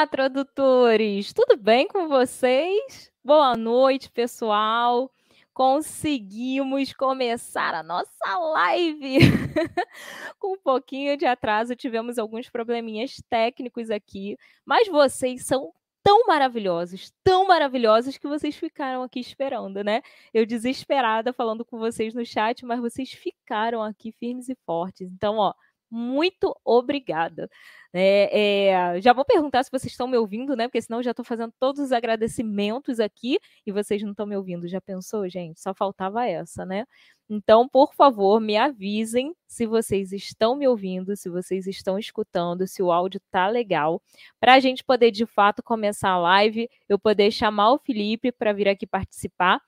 [0.00, 1.30] Olá, tradutores!
[1.34, 3.12] Tudo bem com vocês?
[3.22, 5.12] Boa noite, pessoal!
[5.52, 9.18] Conseguimos começar a nossa live!
[10.40, 15.70] com um pouquinho de atraso, tivemos alguns probleminhas técnicos aqui, mas vocês são
[16.02, 20.00] tão maravilhosos, tão maravilhosos que vocês ficaram aqui esperando, né?
[20.32, 25.12] Eu desesperada falando com vocês no chat, mas vocês ficaram aqui firmes e fortes.
[25.12, 25.52] Então, ó,
[25.90, 27.48] muito obrigada.
[27.92, 30.68] É, é, já vou perguntar se vocês estão me ouvindo, né?
[30.68, 34.36] Porque senão eu já estou fazendo todos os agradecimentos aqui e vocês não estão me
[34.36, 34.68] ouvindo.
[34.68, 35.60] Já pensou, gente?
[35.60, 36.86] Só faltava essa, né?
[37.28, 42.82] Então, por favor, me avisem se vocês estão me ouvindo, se vocês estão escutando, se
[42.82, 44.02] o áudio tá legal,
[44.40, 48.52] para a gente poder de fato começar a live, eu poder chamar o Felipe para
[48.52, 49.60] vir aqui participar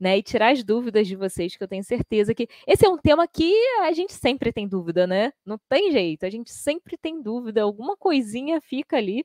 [0.00, 2.96] né, e tirar as dúvidas de vocês, que eu tenho certeza que esse é um
[2.96, 5.32] tema que a gente sempre tem dúvida, né?
[5.44, 9.22] Não tem jeito, a gente sempre tem dúvida, alguma coisinha fica ali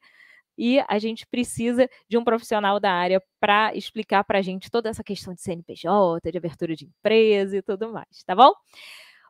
[0.58, 4.90] e a gente precisa de um profissional da área para explicar para a gente toda
[4.90, 8.52] essa questão de CNPJ, de abertura de empresa e tudo mais, tá bom?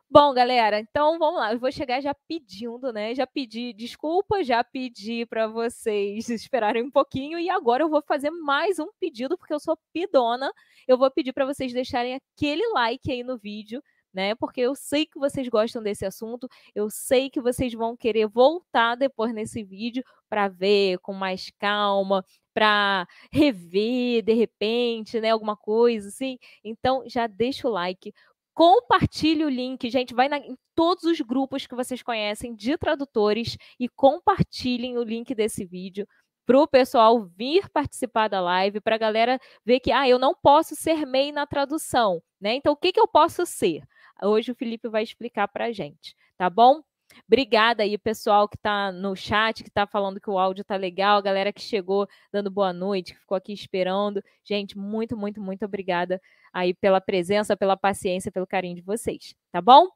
[0.08, 1.52] Bom, galera, então vamos lá.
[1.52, 3.14] Eu vou chegar já pedindo, né?
[3.14, 8.30] Já pedi desculpa, já pedi para vocês esperarem um pouquinho e agora eu vou fazer
[8.30, 10.50] mais um pedido porque eu sou pidona.
[10.86, 13.82] Eu vou pedir para vocês deixarem aquele like aí no vídeo,
[14.14, 14.34] né?
[14.36, 18.94] Porque eu sei que vocês gostam desse assunto, eu sei que vocês vão querer voltar
[18.94, 26.08] depois nesse vídeo para ver com mais calma, para rever de repente, né, alguma coisa
[26.08, 26.38] assim.
[26.64, 28.12] Então já deixa o like,
[28.56, 33.58] Compartilhe o link, gente, vai na, em todos os grupos que vocês conhecem de tradutores
[33.78, 36.08] e compartilhem o link desse vídeo
[36.46, 40.34] para o pessoal vir participar da live, para a galera ver que, ah, eu não
[40.34, 42.54] posso ser MEI na tradução, né?
[42.54, 43.82] Então, o que, que eu posso ser?
[44.22, 46.80] Hoje o Felipe vai explicar para a gente, tá bom?
[47.26, 51.22] Obrigada aí, pessoal que está no chat, que está falando que o áudio está legal,
[51.22, 54.22] galera que chegou dando boa noite, que ficou aqui esperando.
[54.44, 56.20] Gente, muito, muito, muito obrigada
[56.52, 59.88] aí pela presença, pela paciência, pelo carinho de vocês, tá bom?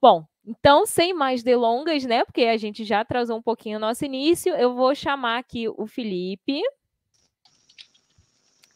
[0.00, 2.24] Bom, então, sem mais delongas, né?
[2.24, 5.86] Porque a gente já atrasou um pouquinho o nosso início, eu vou chamar aqui o
[5.86, 6.60] Felipe.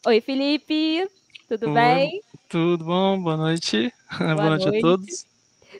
[0.05, 1.07] Oi, Felipe,
[1.47, 2.21] tudo Oi, bem?
[2.47, 3.91] Tudo bom, boa noite.
[4.19, 4.65] Boa, boa noite.
[4.65, 5.32] noite a todos.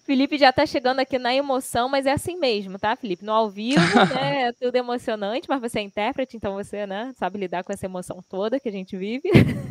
[0.04, 3.24] Felipe já está chegando aqui na emoção, mas é assim mesmo, tá, Felipe?
[3.24, 3.80] No ao vivo,
[4.14, 4.44] né?
[4.44, 8.22] É tudo emocionante, mas você é intérprete, então você, né, sabe lidar com essa emoção
[8.30, 9.30] toda que a gente vive.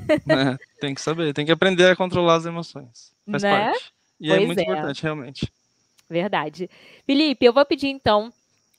[0.09, 3.12] É, tem que saber, tem que aprender a controlar as emoções.
[3.31, 3.66] Faz né?
[3.66, 3.92] parte.
[4.21, 4.62] E é pois é muito é.
[4.62, 5.53] importante, realmente.
[6.09, 6.71] Verdade.
[7.06, 8.32] Felipe, eu vou pedir então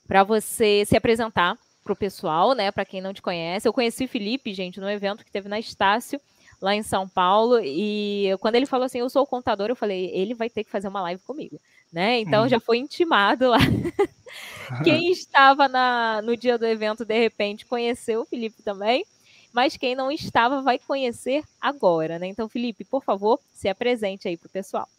[0.08, 2.72] para você se apresentar para o pessoal, né?
[2.72, 3.68] Para quem não te conhece.
[3.68, 6.20] Eu conheci o Felipe, gente, no evento que teve na Estácio
[6.64, 7.60] lá em São Paulo.
[7.60, 10.72] E quando ele falou assim, eu sou o contador, eu falei, ele vai ter que
[10.72, 11.60] fazer uma live comigo.
[11.92, 12.22] Né?
[12.22, 12.48] Então hum.
[12.48, 13.60] já foi intimado lá.
[14.84, 19.06] quem estava na, no dia do evento, de repente, conheceu o Felipe também.
[19.52, 22.26] Mas quem não estava vai conhecer agora, né?
[22.26, 24.90] Então, Felipe, por favor, se apresente aí para o pessoal.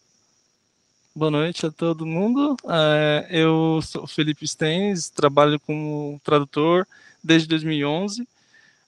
[1.13, 2.55] Boa noite a todo mundo.
[2.69, 6.87] É, eu sou Felipe Stens, trabalho como tradutor
[7.21, 8.25] desde 2011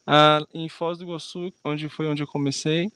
[0.07, 2.87] uh, em Foz do Iguaçu, onde foi onde eu comecei.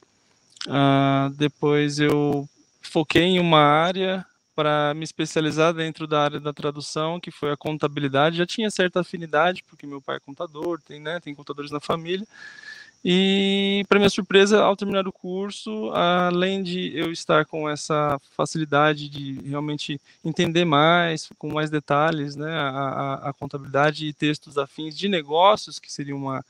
[0.67, 2.47] Uh, depois eu
[2.81, 7.57] foquei em uma área para me especializar dentro da área da tradução, que foi a
[7.57, 8.37] contabilidade.
[8.37, 12.27] Já tinha certa afinidade, porque meu pai é contador, tem, né, tem contadores na família.
[13.03, 19.09] E, para minha surpresa, ao terminar o curso, além de eu estar com essa facilidade
[19.09, 24.95] de realmente entender mais, com mais detalhes, né, a, a, a contabilidade e textos afins
[24.95, 26.45] de negócios, que seria uma,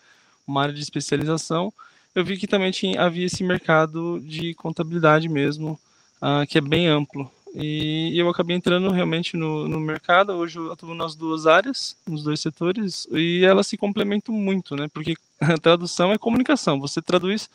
[0.51, 1.73] uma área de especialização,
[2.13, 5.79] eu vi que também tinha, havia esse mercado de contabilidade mesmo,
[6.21, 7.31] uh, que é bem amplo.
[7.53, 10.33] E eu acabei entrando realmente no, no mercado.
[10.33, 14.87] Hoje eu atuo nas duas áreas, nos dois setores, e elas se complementam muito, né?
[14.93, 16.79] Porque a tradução é comunicação.
[16.79, 17.49] Você traduz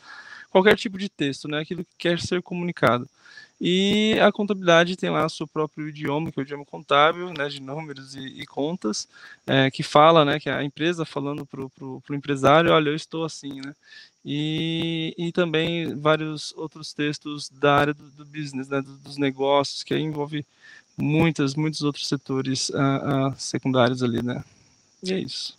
[0.57, 1.59] qualquer tipo de texto, né?
[1.59, 3.07] Aquilo que quer ser comunicado.
[3.59, 7.59] E a contabilidade tem lá seu próprio idioma, que é o idioma contábil, né, de
[7.59, 9.07] números e, e contas,
[9.47, 13.25] é, que fala, né, que é a empresa falando para o empresário, olha, eu estou
[13.25, 13.73] assim, né,
[14.23, 19.97] e, e também vários outros textos da área do, do business, né, dos negócios, que
[19.97, 20.45] envolve
[20.95, 24.43] muitas, muitos outros setores uh, uh, secundários ali, né,
[25.01, 25.56] e é isso.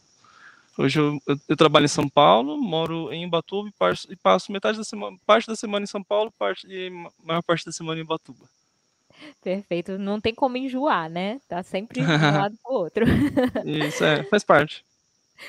[0.78, 4.78] Hoje eu, eu, trabalho em São Paulo, moro em Ubatuba e passo, e passo metade
[4.78, 6.88] da semana, parte da semana em São Paulo, parte, e
[7.20, 8.46] maior parte da semana em Ubatuba.
[9.42, 11.40] Perfeito, não tem como enjoar, né?
[11.48, 12.06] Tá sempre de um
[12.38, 13.04] lado pro outro.
[13.66, 14.84] Isso, é, faz parte.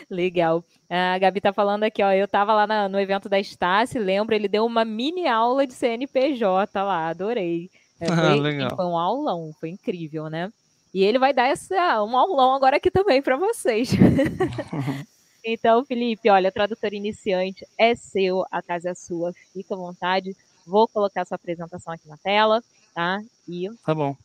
[0.09, 0.65] Legal.
[0.89, 2.11] A Gabi tá falando aqui, ó.
[2.11, 5.73] Eu tava lá na, no evento da Estácio, lembro, ele deu uma mini aula de
[5.73, 7.69] CNPJ lá, adorei.
[7.99, 8.75] É, foi, legal.
[8.75, 10.51] foi um aulão, foi incrível, né?
[10.91, 13.91] E ele vai dar essa, um aulão agora aqui também para vocês.
[15.43, 20.35] Então, Felipe, olha, tradutor iniciante é seu, a casa é sua, fica à vontade.
[20.65, 22.63] Vou colocar sua apresentação aqui na tela,
[22.93, 23.21] tá?
[23.47, 24.15] E tá bom.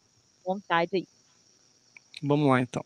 [0.44, 1.06] Vontade aí.
[2.22, 2.84] Vamos lá, então.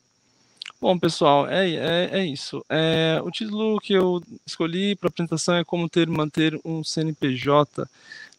[0.81, 2.65] Bom, pessoal, é, é, é isso.
[2.69, 7.89] É, o título que eu escolhi para apresentação é como ter manter um CNPJ.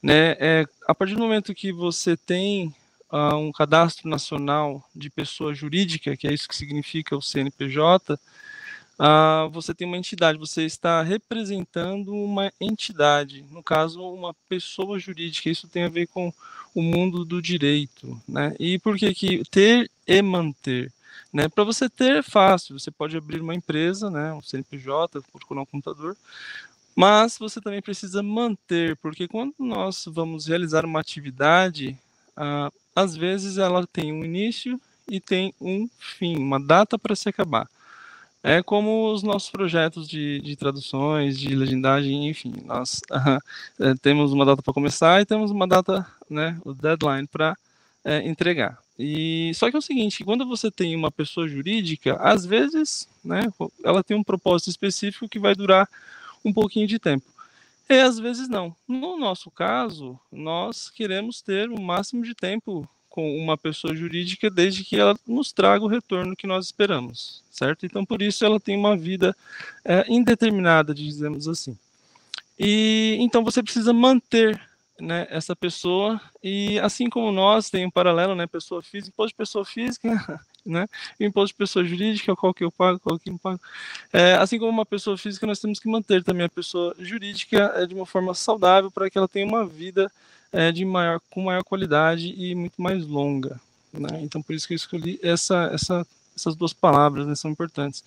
[0.02, 0.38] Né?
[0.40, 2.74] É, a partir do momento que você tem
[3.12, 8.18] uh, um cadastro nacional de pessoa jurídica, que é isso que significa o CNPJ,
[9.00, 15.50] uh, você tem uma entidade, você está representando uma entidade, no caso, uma pessoa jurídica.
[15.50, 16.34] Isso tem a ver com
[16.76, 18.22] o mundo do direito.
[18.28, 18.56] Né?
[18.60, 20.92] E por que, que ter e manter?
[21.32, 21.48] Né?
[21.48, 25.66] Para você ter é fácil, você pode abrir uma empresa, né, um CNPJ, procurar um
[25.66, 26.18] computador,
[26.96, 31.98] mas você também precisa manter, porque quando nós vamos realizar uma atividade,
[32.36, 37.30] ah, às vezes ela tem um início e tem um fim, uma data para se
[37.30, 37.70] acabar.
[38.42, 44.46] É como os nossos projetos de, de traduções, de legendagem, enfim, nós uh, temos uma
[44.46, 47.58] data para começar e temos uma data, né, o deadline para
[48.04, 48.80] é, entregar.
[48.98, 53.42] E só que é o seguinte, quando você tem uma pessoa jurídica, às vezes, né,
[53.84, 55.90] ela tem um propósito específico que vai durar
[56.44, 57.26] um pouquinho de tempo.
[57.90, 58.76] E às vezes não.
[58.88, 62.88] No nosso caso, nós queremos ter o máximo de tempo
[63.20, 67.86] com uma pessoa jurídica desde que ela nos traga o retorno que nós esperamos, certo?
[67.86, 69.36] Então, por isso, ela tem uma vida
[69.84, 71.78] é, indeterminada, dizemos assim.
[72.58, 74.60] E então você precisa manter
[75.00, 79.36] né, essa pessoa e assim como nós tem um paralelo, né, pessoa física, imposto de
[79.36, 80.86] pessoa física, né,
[81.20, 83.60] imposto de pessoa jurídica, qual que eu pago, qual que não pago.
[84.14, 87.86] É, assim como uma pessoa física, nós temos que manter também a pessoa jurídica é,
[87.86, 90.10] de uma forma saudável para que ela tenha uma vida
[90.52, 93.60] é, de maior, com maior qualidade e muito mais longa.
[93.94, 94.22] Né?
[94.22, 98.04] Então, por isso que eu escolhi essa, essa, essas duas palavras, né, são importantes.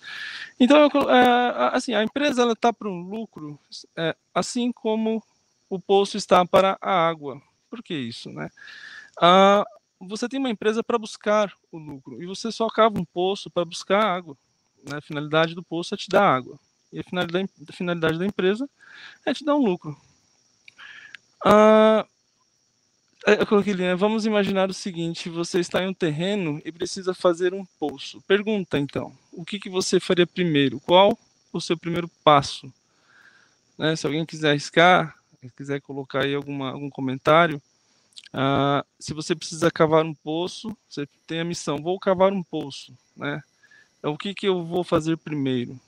[0.59, 3.59] Então, eu, é, assim, a empresa ela está para um lucro,
[3.97, 5.23] é, assim como
[5.69, 7.41] o poço está para a água.
[7.69, 8.49] Por que isso, né?
[9.19, 9.65] Ah,
[9.99, 13.65] você tem uma empresa para buscar o lucro e você só cava um poço para
[13.65, 14.37] buscar água.
[14.87, 14.97] Né?
[14.97, 16.59] A finalidade do poço é te dar água
[16.93, 18.69] e a finalidade, a finalidade da empresa
[19.25, 19.97] é te dar um lucro.
[21.43, 22.05] Ah,
[23.25, 23.95] eu coloquei ali, né?
[23.95, 28.21] Vamos imaginar o seguinte: você está em um terreno e precisa fazer um poço.
[28.27, 30.79] Pergunta então: o que, que você faria primeiro?
[30.81, 31.17] Qual
[31.51, 32.71] o seu primeiro passo?
[33.77, 33.95] Né?
[33.95, 35.17] Se alguém quiser arriscar,
[35.55, 37.61] quiser colocar aí alguma, algum comentário,
[38.33, 42.93] uh, se você precisa cavar um poço, você tem a missão: vou cavar um poço,
[43.15, 43.41] né?
[44.01, 45.79] É o que, que eu vou fazer primeiro?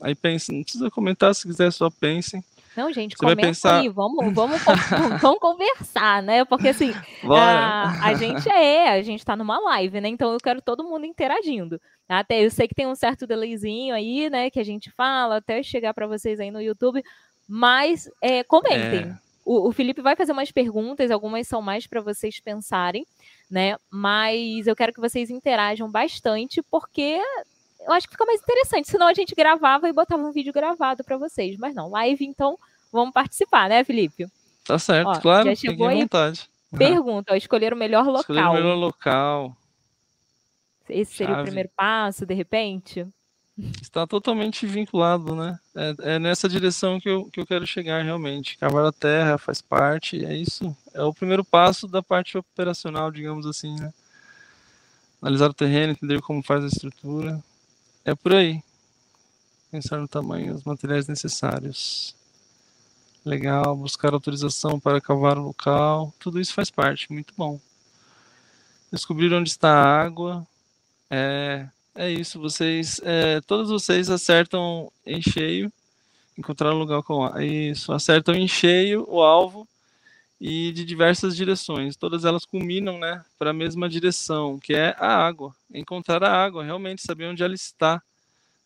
[0.00, 2.44] Aí pensa, não precisa comentar, se quiser só pensem.
[2.76, 3.80] Não, gente, Você pensar...
[3.80, 4.60] aí, vamos, vamos,
[5.22, 6.44] vamos conversar, né?
[6.44, 6.92] Porque assim,
[7.22, 10.08] a, a, gente é, a gente tá numa live, né?
[10.08, 11.80] Então eu quero todo mundo interagindo.
[12.08, 14.50] Até eu sei que tem um certo delayzinho aí, né?
[14.50, 17.02] Que a gente fala até chegar para vocês aí no YouTube,
[17.48, 19.10] mas é, comentem.
[19.10, 19.16] É.
[19.44, 23.06] O, o, Felipe vai fazer umas perguntas, algumas são mais para vocês pensarem,
[23.50, 23.76] né?
[23.90, 27.20] Mas eu quero que vocês interajam bastante, porque
[27.86, 28.90] eu acho que fica mais interessante.
[28.90, 31.56] Senão a gente gravava e botava um vídeo gravado para vocês.
[31.56, 32.58] Mas não, live, então
[32.92, 34.26] vamos participar, né, Felipe?
[34.64, 35.48] Tá certo, ó, claro.
[35.50, 36.00] Já chegou aí.
[36.00, 36.48] Vontade.
[36.76, 38.20] Pergunta, ó, escolher o melhor local.
[38.34, 39.56] Escolher o melhor local.
[40.88, 41.42] Esse seria Chave.
[41.42, 43.06] o primeiro passo, de repente?
[43.80, 45.58] Está totalmente vinculado, né?
[45.76, 48.58] É, é, nessa direção que eu, que eu quero chegar realmente.
[48.58, 50.76] Cavar a terra faz parte, é isso.
[50.92, 53.92] É o primeiro passo da parte operacional, digamos assim, né?
[55.22, 57.42] Analisar o terreno, entender como faz a estrutura,
[58.04, 58.62] é por aí.
[59.70, 62.14] Pensar no tamanho e os materiais necessários.
[63.24, 67.58] Legal, buscar autorização para cavar o local, tudo isso faz parte, muito bom.
[68.92, 70.46] Descobrir onde está a água,
[71.10, 75.72] é, é isso, vocês, é, todos vocês acertam em cheio,
[76.36, 79.66] encontrar um lugar com isso, acertam em cheio o alvo
[80.46, 85.06] e de diversas direções, todas elas culminam, né, para a mesma direção, que é a
[85.26, 88.02] água, encontrar a água, realmente saber onde ela está,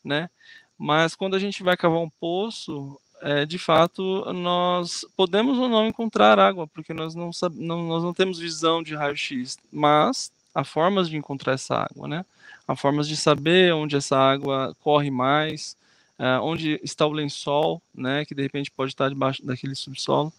[0.03, 0.29] né?
[0.77, 5.87] Mas quando a gente vai cavar um poço, é, de fato, nós podemos ou não
[5.87, 11.09] encontrar água, porque nós não, não, nós não temos visão de raio-x, mas há formas
[11.09, 12.25] de encontrar essa água, né?
[12.67, 15.77] Há formas de saber onde essa água corre mais,
[16.19, 18.25] é, onde está o lençol, né?
[18.25, 20.33] Que de repente pode estar debaixo daquele subsolo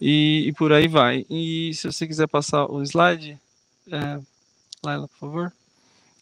[0.00, 1.26] e, e, por aí vai.
[1.28, 3.38] E se você quiser passar o slide,
[3.90, 4.20] é,
[4.82, 5.52] Laila, por favor.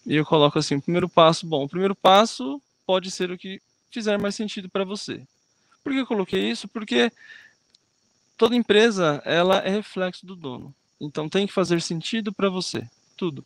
[0.07, 3.61] E eu coloco assim, o primeiro passo, bom, o primeiro passo pode ser o que
[3.91, 5.23] fizer mais sentido para você.
[5.85, 6.67] Por que eu coloquei isso?
[6.67, 7.13] Porque
[8.37, 10.75] toda empresa, ela é reflexo do dono.
[11.01, 12.89] Então tem que fazer sentido para você.
[13.19, 13.45] Tudo.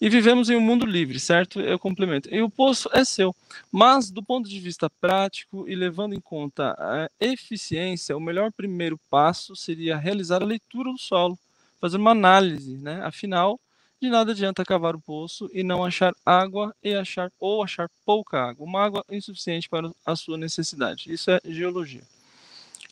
[0.00, 1.60] E vivemos em um mundo livre, certo?
[1.60, 2.28] Eu complemento.
[2.34, 3.34] E o poço é seu.
[3.72, 8.98] Mas, do ponto de vista prático e levando em conta a eficiência, o melhor primeiro
[9.08, 11.38] passo seria realizar a leitura do solo,
[11.80, 13.00] fazer uma análise, né?
[13.04, 13.58] Afinal,
[14.00, 18.50] de nada adianta cavar o poço e não achar água e achar ou achar pouca
[18.50, 21.10] água, uma água insuficiente para a sua necessidade.
[21.12, 22.02] Isso é geologia.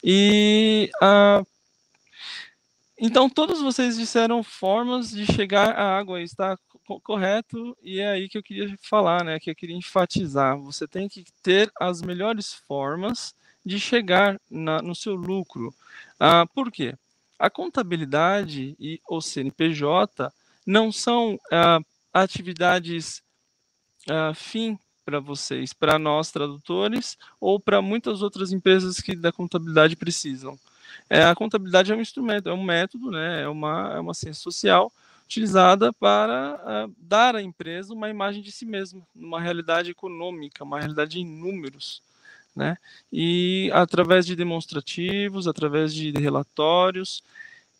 [0.02, 1.44] E a
[3.04, 6.56] então, todos vocês disseram formas de chegar à água, está
[7.02, 10.56] correto, e é aí que eu queria falar, né, que eu queria enfatizar.
[10.60, 13.34] Você tem que ter as melhores formas
[13.66, 15.74] de chegar na, no seu lucro.
[16.20, 16.94] Ah, por quê?
[17.36, 20.32] A contabilidade e o CNPJ
[20.64, 21.80] não são ah,
[22.12, 23.20] atividades
[24.08, 29.96] ah, fim para vocês, para nós tradutores ou para muitas outras empresas que da contabilidade
[29.96, 30.56] precisam.
[31.08, 34.42] É, a contabilidade é um instrumento, é um método, né, é, uma, é uma ciência
[34.42, 34.92] social
[35.24, 40.78] utilizada para uh, dar à empresa uma imagem de si mesma, uma realidade econômica, uma
[40.78, 42.02] realidade em números.
[42.54, 42.76] Né?
[43.10, 47.22] E através de demonstrativos, através de relatórios,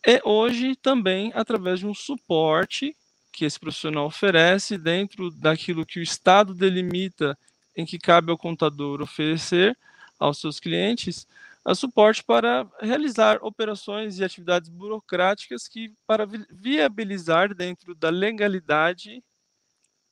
[0.07, 2.97] e hoje também através de um suporte
[3.31, 7.37] que esse profissional oferece dentro daquilo que o Estado delimita
[7.77, 9.77] em que cabe ao contador oferecer
[10.19, 11.27] aos seus clientes,
[11.65, 19.23] a suporte para realizar operações e atividades burocráticas que para viabilizar dentro da legalidade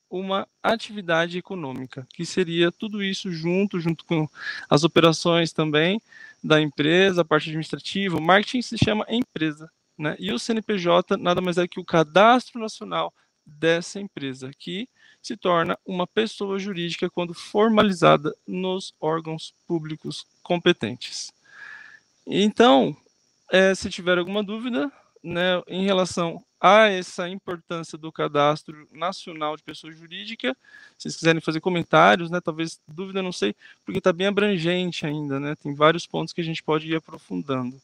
[0.09, 4.27] uma atividade econômica, que seria tudo isso junto, junto com
[4.69, 6.01] as operações também
[6.43, 10.15] da empresa, a parte administrativa, o marketing se chama empresa, né?
[10.19, 13.13] E o CNPJ nada mais é que o cadastro nacional
[13.45, 14.87] dessa empresa, que
[15.21, 21.31] se torna uma pessoa jurídica quando formalizada nos órgãos públicos competentes.
[22.25, 22.95] Então,
[23.51, 24.91] é, se tiver alguma dúvida
[25.23, 30.55] né, em relação a essa importância do cadastro nacional de pessoa jurídica,
[30.97, 35.39] se vocês quiserem fazer comentários, né, talvez dúvida, não sei, porque está bem abrangente ainda,
[35.39, 37.81] né, tem vários pontos que a gente pode ir aprofundando.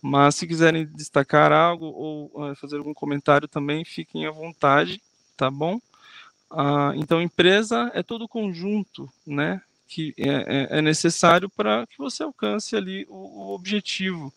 [0.00, 5.02] Mas se quiserem destacar algo ou uh, fazer algum comentário também, fiquem à vontade,
[5.36, 5.80] tá bom?
[6.48, 11.98] Uh, então, empresa é todo o conjunto, né, que é, é, é necessário para que
[11.98, 14.32] você alcance ali o, o, objetivo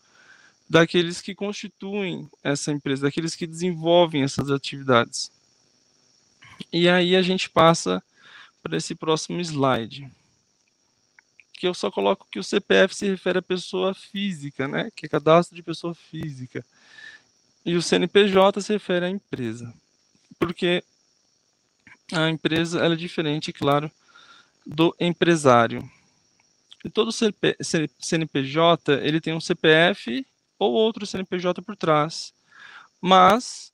[0.68, 5.32] daqueles que constituem essa empresa, daqueles que desenvolvem essas atividades.
[6.72, 8.02] E aí a gente passa
[8.62, 10.10] para esse próximo slide,
[11.54, 15.08] que eu só coloco que o CPF se refere à pessoa física, né, que é
[15.08, 16.64] cadastro de pessoa física,
[17.64, 19.74] e o CNPJ se refere à empresa,
[20.38, 20.84] porque
[22.12, 23.90] a empresa ela é diferente, claro,
[24.66, 25.88] do empresário.
[26.84, 27.56] E todo CP,
[27.98, 30.26] CNPJ ele tem um CPF
[30.58, 32.32] ou outro CNPJ por trás,
[33.00, 33.72] mas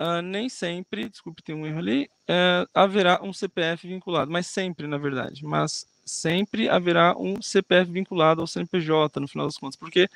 [0.00, 4.86] uh, nem sempre, desculpe, tem um erro ali, uh, haverá um CPF vinculado, mas sempre,
[4.86, 10.08] na verdade, mas sempre haverá um CPF vinculado ao CNPJ, no final das contas, porque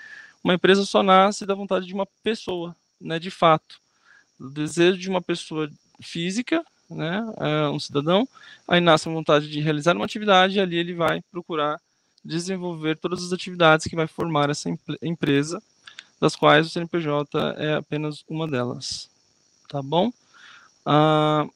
[0.43, 3.81] uma empresa só nasce da vontade de uma pessoa, né, de fato,
[4.39, 5.71] do desejo de uma pessoa
[6.03, 8.28] física né, é um cidadão,
[8.66, 11.81] aí nasce a vontade de realizar uma atividade e ali ele vai procurar
[12.25, 14.69] desenvolver todas as atividades que vai formar essa
[15.02, 15.62] empresa,
[16.21, 19.09] das quais o CNPJ é apenas uma delas.
[19.69, 20.12] Tá bom?
[20.85, 21.47] Ah,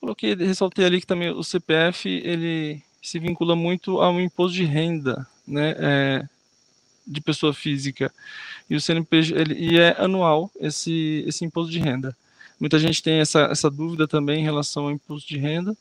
[0.00, 5.26] coloquei, ressaltei ali que também o CPF ele se vincula muito ao imposto de renda,
[5.46, 6.28] né, é,
[7.06, 8.12] de pessoa física.
[8.68, 12.16] E o CNPJ ele, e é anual esse esse imposto de renda.
[12.60, 15.76] Muita gente tem essa, essa dúvida também em relação ao imposto de renda.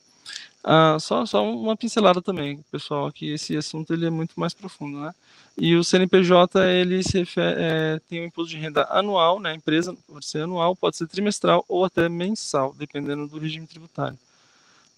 [0.64, 5.00] Ah, só, só uma pincelada também, pessoal, que esse assunto ele é muito mais profundo,
[5.02, 5.14] né?
[5.58, 9.52] E o CNPJ ele se refere, é, tem um imposto de renda anual, né?
[9.52, 14.18] A empresa pode ser anual, pode ser trimestral ou até mensal, dependendo do regime tributário.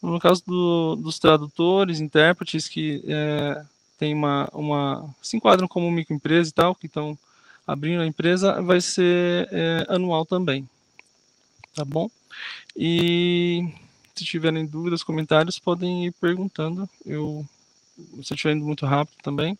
[0.01, 3.65] No caso do, dos tradutores, intérpretes que é,
[3.97, 7.17] tem uma, uma se enquadram como microempresa e tal, que estão
[7.65, 10.67] abrindo a empresa, vai ser é, anual também
[11.75, 12.09] tá bom?
[12.75, 13.69] E
[14.15, 16.89] se tiverem dúvidas, comentários, podem ir perguntando.
[17.05, 17.45] Eu,
[18.23, 19.57] se eu estiver indo muito rápido também,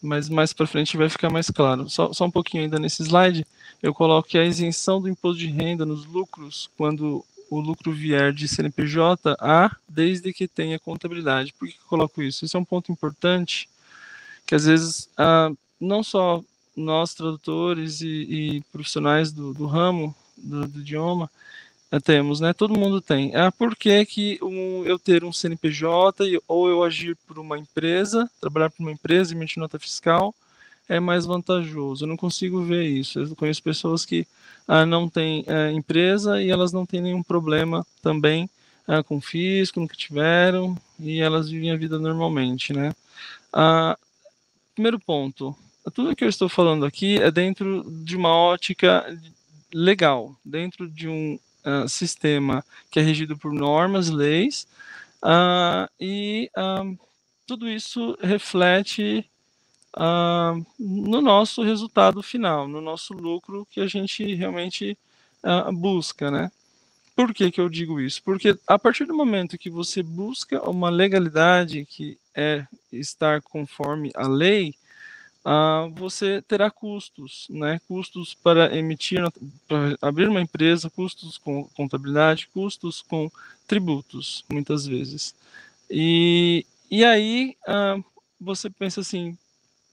[0.00, 1.90] mas mais para frente vai ficar mais claro.
[1.90, 3.46] Só, só um pouquinho ainda nesse slide,
[3.82, 8.32] eu coloco que a isenção do imposto de renda nos lucros, quando o lucro vier
[8.32, 11.52] de CNPJ a, desde que tenha contabilidade.
[11.52, 12.44] Por que eu coloco isso?
[12.44, 13.68] Isso é um ponto importante,
[14.46, 15.50] que às vezes, ah,
[15.80, 16.42] não só
[16.76, 21.30] nós, tradutores e, e profissionais do, do ramo, do, do idioma,
[21.90, 22.52] eh, temos, né?
[22.52, 23.34] Todo mundo tem.
[23.34, 28.30] É por que, que um, eu ter um CNPJ ou eu agir por uma empresa,
[28.40, 30.34] trabalhar por uma empresa, emitir nota fiscal,
[30.88, 32.04] é mais vantajoso.
[32.04, 33.20] Eu não consigo ver isso.
[33.20, 34.26] Eu conheço pessoas que
[34.68, 38.48] ah, não têm ah, empresa e elas não têm nenhum problema também
[38.86, 42.94] ah, com fisco, nunca tiveram, e elas vivem a vida normalmente, né?
[43.52, 43.98] Ah,
[44.74, 45.56] primeiro ponto,
[45.94, 49.04] tudo que eu estou falando aqui é dentro de uma ótica
[49.72, 54.66] legal, dentro de um uh, sistema que é regido por normas, leis,
[55.22, 56.98] uh, e uh,
[57.46, 59.28] tudo isso reflete
[60.78, 64.98] no nosso resultado final, no nosso lucro que a gente realmente
[65.72, 66.50] busca, né?
[67.14, 68.22] Por que, que eu digo isso?
[68.22, 74.28] Porque a partir do momento que você busca uma legalidade que é estar conforme a
[74.28, 74.74] lei,
[75.94, 77.80] você terá custos, né?
[77.86, 79.20] Custos para emitir,
[79.68, 83.30] para abrir uma empresa, custos com contabilidade, custos com
[83.66, 85.34] tributos, muitas vezes.
[85.88, 88.04] E, e aí uh,
[88.40, 89.38] você pensa assim,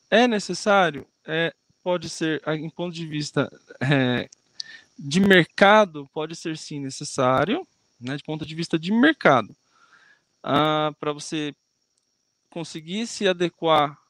[0.10, 1.06] é necessário?
[1.26, 4.28] É, pode ser, em ponto de vista é,
[4.98, 7.66] de mercado, pode ser sim necessário,
[8.02, 9.56] né, de ponto de vista de mercado,
[10.44, 11.54] uh, para você
[12.50, 14.03] conseguir se adequar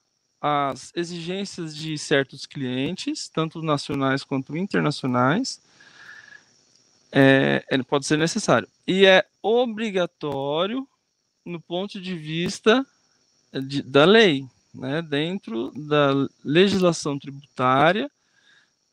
[0.45, 5.61] às exigências de certos clientes, tanto nacionais quanto internacionais,
[7.13, 8.67] é, ele pode ser necessário.
[8.85, 10.85] E é obrigatório
[11.45, 12.85] no ponto de vista
[13.53, 16.11] de, da lei, né, dentro da
[16.43, 18.11] legislação tributária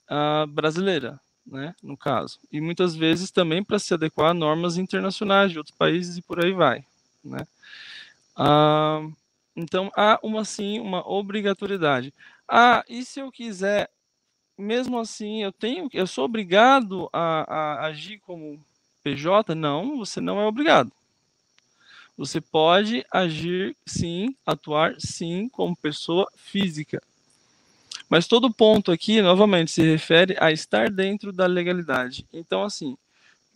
[0.09, 2.39] uh, brasileira, né, no caso.
[2.53, 6.45] E muitas vezes também para se adequar a normas internacionais de outros países e por
[6.45, 6.85] aí vai.
[7.25, 7.45] Né.
[8.37, 9.13] Uh,
[9.61, 12.13] então há uma sim uma obrigatoriedade.
[12.49, 13.91] Ah, e se eu quiser,
[14.59, 18.59] mesmo assim, eu tenho, eu sou obrigado a, a agir como
[19.03, 19.55] PJ?
[19.55, 20.93] Não, você não é obrigado.
[22.17, 27.03] Você pode agir sim, atuar sim como pessoa física.
[28.11, 32.27] Mas todo ponto aqui, novamente, se refere a estar dentro da legalidade.
[32.33, 32.97] Então, assim,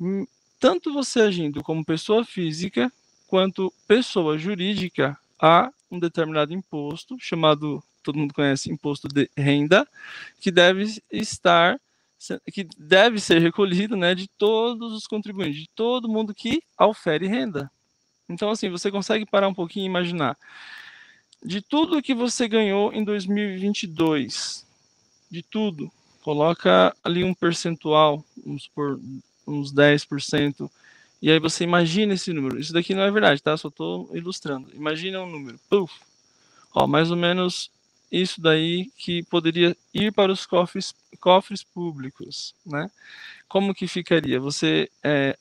[0.01, 0.25] hum,
[0.61, 2.91] tanto você agindo como pessoa física
[3.27, 9.87] quanto pessoa jurídica, há um determinado imposto, chamado, todo mundo conhece, imposto de renda,
[10.41, 11.81] que deve estar,
[12.53, 17.71] que deve ser recolhido né, de todos os contribuintes, de todo mundo que aufere renda.
[18.29, 20.37] Então, assim, você consegue parar um pouquinho e imaginar.
[21.45, 24.67] De tudo que você ganhou em 2022,
[25.31, 25.93] de tudo,
[26.23, 28.99] coloca ali um percentual, vamos supor,
[29.47, 30.71] uns 10%,
[31.25, 32.61] e aí você imagina esse número.
[32.61, 33.57] Isso daqui não é verdade, tá?
[33.57, 34.71] Só estou ilustrando.
[34.75, 35.59] Imagina um número.
[35.71, 35.91] Puf.
[36.75, 37.71] Ó, mais ou menos
[38.13, 42.91] isso daí que poderia ir para os cofres, cofres públicos, né?
[43.49, 44.39] Como que ficaria?
[44.39, 45.35] Você é,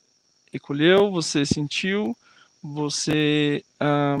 [0.50, 2.16] recolheu, você sentiu,
[2.62, 4.16] você ah,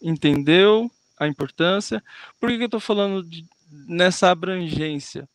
[0.00, 2.04] entendeu a importância.
[2.38, 5.28] Por que, que eu estou falando de, nessa abrangência?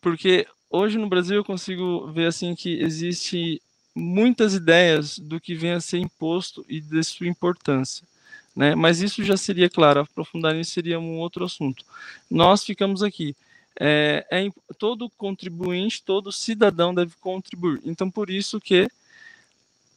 [0.00, 3.62] Porque hoje no Brasil eu consigo ver assim que existe
[4.00, 8.06] muitas ideias do que vem a ser imposto e de sua importância.
[8.54, 8.74] Né?
[8.74, 11.84] Mas isso já seria, claro, aprofundar nisso seria um outro assunto.
[12.30, 13.36] Nós ficamos aqui.
[13.78, 17.80] É, é, todo contribuinte, todo cidadão deve contribuir.
[17.84, 18.88] Então, por isso que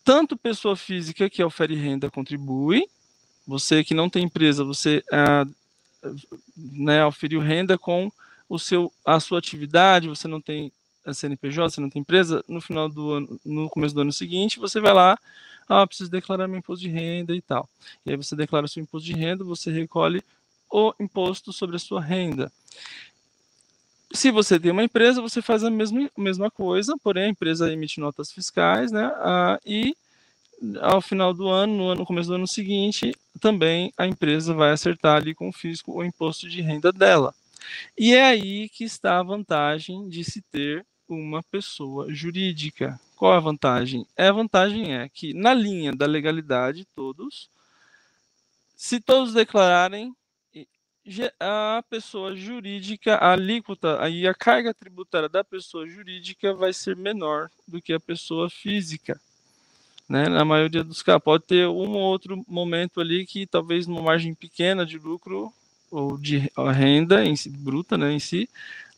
[0.04, 2.86] tanto pessoa física que ofere renda contribui,
[3.46, 5.46] você que não tem empresa, você ah,
[6.56, 8.12] né, oferiu renda com
[8.48, 10.72] o seu, a sua atividade, você não tem
[11.12, 14.80] CNPJ, você não tem empresa, no final do ano, no começo do ano seguinte, você
[14.80, 15.18] vai lá,
[15.68, 17.68] ah, preciso declarar meu imposto de renda e tal.
[18.06, 20.24] E aí você declara seu imposto de renda, você recolhe
[20.70, 22.52] o imposto sobre a sua renda.
[24.12, 28.00] Se você tem uma empresa, você faz a mesma, mesma coisa, porém a empresa emite
[28.00, 29.12] notas fiscais, né?
[29.16, 29.96] Ah, e
[30.82, 34.72] ao final do ano, no, ano, no começo do ano seguinte, também a empresa vai
[34.72, 37.34] acertar ali com o fisco o imposto de renda dela.
[37.98, 43.00] E é aí que está a vantagem de se ter uma pessoa jurídica.
[43.16, 44.06] Qual a vantagem?
[44.16, 47.50] É, a vantagem é que, na linha da legalidade, todos,
[48.76, 50.16] se todos declararem,
[51.40, 57.50] a pessoa jurídica, a alíquota, aí a carga tributária da pessoa jurídica vai ser menor
[57.68, 59.20] do que a pessoa física.
[60.08, 60.30] Né?
[60.30, 64.34] Na maioria dos casos, pode ter um ou outro momento ali que talvez uma margem
[64.34, 65.54] pequena de lucro
[65.92, 68.50] ou de renda em si, bruta, né, em si,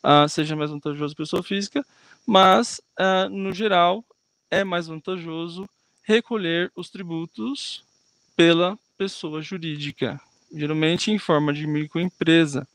[0.06, 1.84] uh, seja mais vantajoso para a pessoa física,
[2.24, 4.04] mas, uh, no geral,
[4.48, 5.68] é mais vantajoso
[6.04, 7.84] recolher os tributos
[8.36, 10.20] pela pessoa jurídica,
[10.54, 12.66] geralmente em forma de microempresa.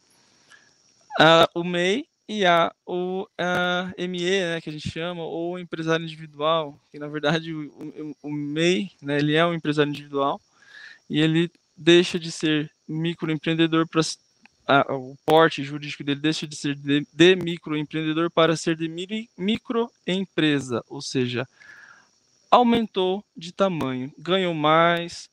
[1.19, 3.27] Uh, o MEI e a, o
[3.97, 8.31] ME, né, que a gente chama, ou empresário individual, que na verdade o, o, o
[8.31, 10.39] MEI, né, ele é um empresário individual,
[11.09, 14.01] e ele deixa de ser microempreendedor para
[14.71, 18.87] a, o porte jurídico dele deixa de ser de, de microempreendedor para ser de
[19.37, 21.45] microempresa, ou seja,
[22.49, 25.29] aumentou de tamanho, ganhou mais,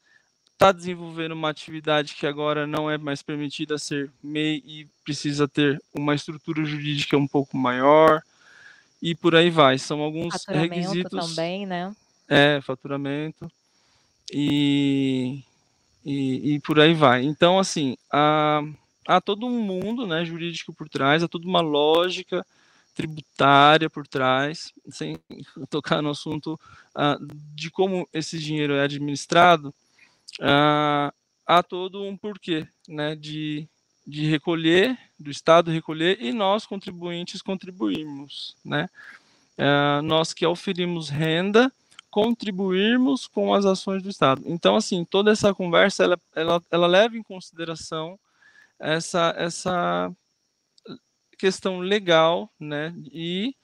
[0.53, 5.81] está desenvolvendo uma atividade que agora não é mais permitida ser MEI e precisa ter
[5.95, 8.21] uma estrutura jurídica um pouco maior
[9.01, 9.79] e por aí vai.
[9.79, 11.95] São alguns requisitos também, né?
[12.29, 13.51] É, faturamento
[14.33, 15.45] e,
[16.05, 17.23] e, e por aí vai.
[17.23, 18.63] Então, assim, há,
[19.09, 22.45] há todo um mundo né, jurídico por trás, há toda uma lógica
[22.95, 25.19] tributária por trás, sem
[25.71, 26.61] tocar no assunto
[26.95, 29.75] uh, de como esse dinheiro é administrado,
[30.41, 31.11] uh,
[31.47, 33.67] há todo um porquê, né, de,
[34.07, 38.91] de recolher, do Estado recolher e nós, contribuintes, contribuirmos, né,
[39.57, 41.73] uh, nós que oferimos renda,
[42.11, 44.43] contribuirmos com as ações do Estado.
[44.45, 48.19] Então, assim, toda essa conversa, ela, ela, ela leva em consideração
[48.79, 50.13] essa, essa
[51.39, 53.55] questão legal, né, e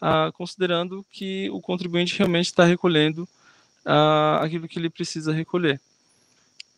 [0.00, 3.22] uh, considerando que o contribuinte realmente está recolhendo
[3.86, 5.80] uh, aquilo que ele precisa recolher.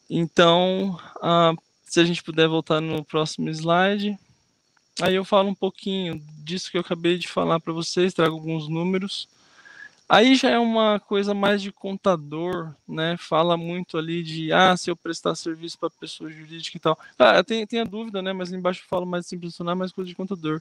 [0.09, 4.18] Então, uh, se a gente puder voltar no próximo slide,
[5.00, 8.68] aí eu falo um pouquinho disso que eu acabei de falar para vocês, trago alguns
[8.68, 9.28] números.
[10.08, 13.16] Aí já é uma coisa mais de contador, né?
[13.18, 16.98] Fala muito ali de, ah, se eu prestar serviço para pessoa jurídica e tal.
[17.18, 18.32] Ah, tem, tem a dúvida, né?
[18.32, 20.60] Mas embaixo eu falo mais simples funcionar, mais coisa de contador.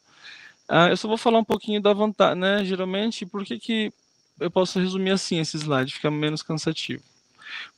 [0.67, 2.65] Ah, eu só vou falar um pouquinho da vantagem, né?
[2.65, 3.93] Geralmente, por que que
[4.39, 7.03] eu posso resumir assim esse slide, fica menos cansativo.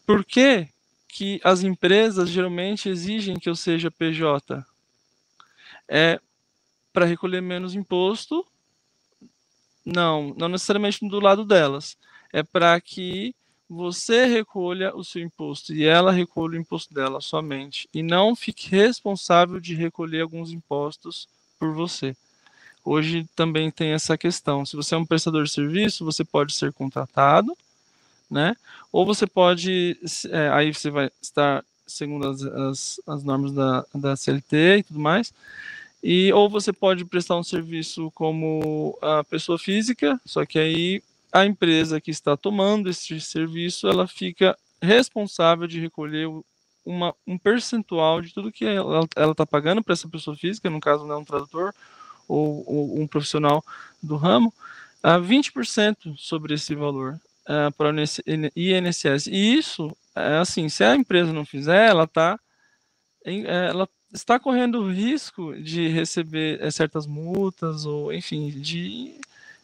[0.06, 0.68] Por que
[1.08, 4.66] que as empresas geralmente exigem que eu seja PJ?
[5.90, 6.20] É
[6.94, 8.46] para recolher menos imposto?
[9.86, 11.98] Não, não necessariamente do lado delas.
[12.34, 13.36] É para que
[13.70, 17.88] você recolha o seu imposto e ela recolha o imposto dela somente.
[17.94, 21.28] E não fique responsável de recolher alguns impostos
[21.60, 22.16] por você.
[22.84, 24.66] Hoje também tem essa questão.
[24.66, 27.56] Se você é um prestador de serviço, você pode ser contratado
[28.30, 28.56] né?
[28.92, 29.98] Ou você pode,
[30.30, 35.00] é, aí você vai estar segundo as, as, as, normas da, da CLT e tudo
[35.00, 35.34] mais,
[36.08, 41.02] e ou você pode prestar um serviço como a pessoa física, só que aí
[41.34, 46.28] a empresa que está tomando esse serviço, ela fica responsável de recolher
[46.86, 51.08] uma, um percentual de tudo que ela está pagando para essa pessoa física, no caso,
[51.08, 51.74] né, um tradutor
[52.28, 53.66] ou, ou um profissional
[54.00, 54.54] do ramo,
[55.02, 58.00] a 20% sobre esse valor uh, para o
[58.56, 59.26] INSS.
[59.26, 62.40] E isso, é assim, se a empresa não fizer, ela está
[63.26, 69.20] é, ela está correndo o risco de receber é, certas multas ou, enfim, de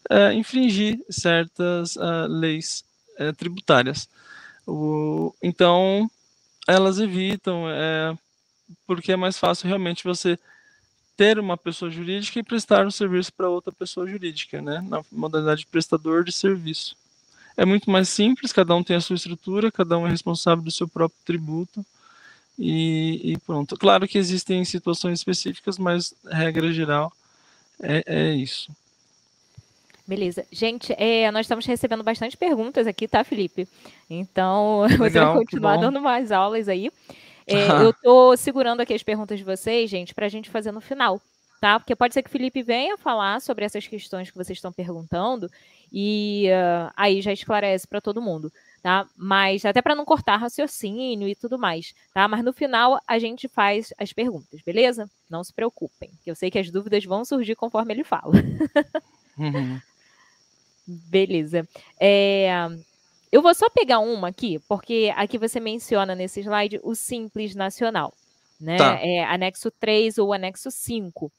[0.10, 2.84] é, infringir certas uh, leis
[3.18, 4.10] é, tributárias.
[4.68, 6.10] O, então,
[6.68, 8.18] elas evitam, é,
[8.86, 10.38] porque é mais fácil realmente você
[11.18, 15.62] ter uma pessoa jurídica e prestar um serviço para outra pessoa jurídica, né, na modalidade
[15.62, 16.96] de prestador de serviço
[17.58, 20.72] é muito mais simples, cada um tem a sua estrutura, cada um é responsável do
[20.72, 21.86] seu próprio tributo
[22.64, 23.76] e, e pronto.
[23.76, 27.12] Claro que existem situações específicas, mas regra geral
[27.82, 28.72] é, é isso.
[30.08, 30.46] Beleza.
[30.52, 33.68] Gente, é, nós estamos recebendo bastante perguntas aqui, tá, Felipe?
[34.08, 36.92] Então, Legal, você vai continuar dando mais aulas aí.
[37.48, 40.82] É, eu estou segurando aqui as perguntas de vocês, gente, para a gente fazer no
[40.82, 41.20] final,
[41.60, 41.80] tá?
[41.80, 45.50] Porque pode ser que o Felipe venha falar sobre essas questões que vocês estão perguntando
[45.92, 49.08] e uh, aí já esclarece para todo mundo, tá?
[49.16, 52.28] Mas até para não cortar raciocínio e tudo mais, tá?
[52.28, 55.10] Mas no final a gente faz as perguntas, beleza?
[55.30, 58.34] Não se preocupem, que eu sei que as dúvidas vão surgir conforme ele fala.
[59.38, 59.80] uhum.
[61.10, 61.68] Beleza.
[62.00, 62.68] É,
[63.32, 68.14] eu vou só pegar uma aqui, porque aqui você menciona nesse slide o Simples Nacional,
[68.60, 68.78] né?
[68.78, 69.00] Tá.
[69.02, 71.32] É anexo 3 ou anexo 5.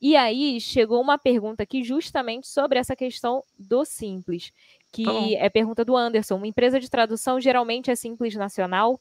[0.00, 4.52] E aí chegou uma pergunta aqui justamente sobre essa questão do simples,
[4.94, 6.36] que tá é pergunta do Anderson.
[6.36, 9.00] Uma empresa de tradução geralmente é simples nacional?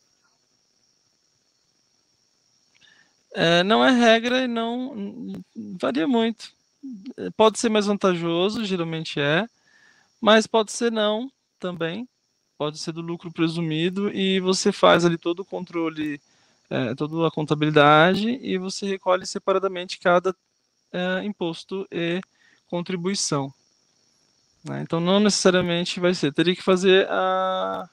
[3.35, 5.43] É, não é regra e não
[5.79, 6.51] varia muito.
[7.37, 9.47] Pode ser mais vantajoso, geralmente é,
[10.19, 12.07] mas pode ser não também.
[12.57, 16.19] Pode ser do lucro presumido e você faz ali todo o controle,
[16.69, 20.35] é, toda a contabilidade e você recolhe separadamente cada
[20.91, 22.21] é, imposto e
[22.67, 23.53] contribuição.
[24.63, 24.81] Né?
[24.81, 26.33] Então, não necessariamente vai ser.
[26.33, 27.89] Teria que fazer a,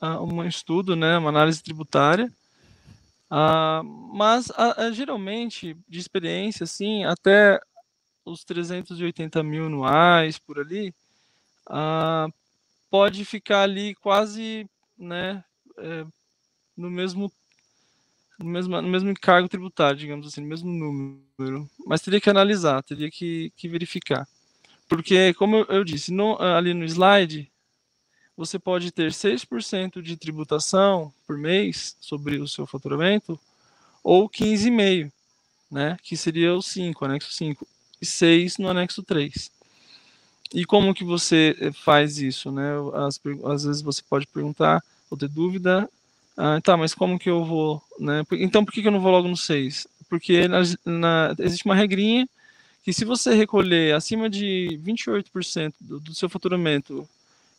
[0.00, 2.32] a um estudo, né, uma análise tributária,
[3.30, 7.60] a, mas a, a, geralmente, de experiência, assim, até
[8.24, 10.92] os 380 mil anuais, por ali,
[12.90, 14.68] pode ficar ali quase
[14.98, 15.44] né,
[15.78, 16.04] é,
[16.76, 17.32] no mesmo
[18.38, 21.68] no mesmo, no mesmo encargo tributário, digamos assim, no mesmo número.
[21.86, 24.26] Mas teria que analisar, teria que, que verificar.
[24.90, 27.48] Porque, como eu, disse, no, ali no slide,
[28.36, 33.38] você pode ter 6% de tributação por mês sobre o seu faturamento,
[34.02, 35.12] ou 15,5%,
[35.70, 35.96] né?
[36.02, 37.64] Que seria o 5, anexo 5,
[38.02, 39.52] e 6 no anexo 3.
[40.52, 42.72] E como que você eh, faz isso, né?
[42.94, 45.88] Às, às vezes você pode perguntar ou ter dúvida,
[46.36, 48.24] ah, tá, mas como que eu vou, né?
[48.32, 49.86] Então por que, que eu não vou logo no 6?
[50.08, 52.28] Porque na, na, existe uma regrinha
[52.82, 57.08] que se você recolher acima de 28% do, do seu faturamento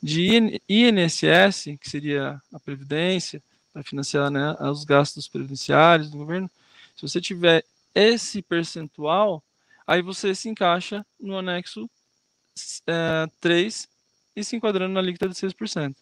[0.01, 6.49] de INSS, que seria a previdência, para financiar né, os gastos previdenciários do governo,
[6.95, 9.43] se você tiver esse percentual,
[9.86, 11.89] aí você se encaixa no anexo
[12.88, 13.88] é, 3
[14.36, 15.95] e se enquadrando na alíquota de 6%.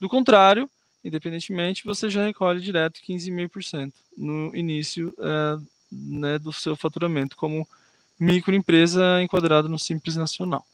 [0.00, 0.70] Do contrário,
[1.04, 5.58] independentemente, você já recolhe direto 15,5% no início é,
[5.90, 7.66] né, do seu faturamento, como
[8.18, 10.64] microempresa enquadrada no Simples Nacional.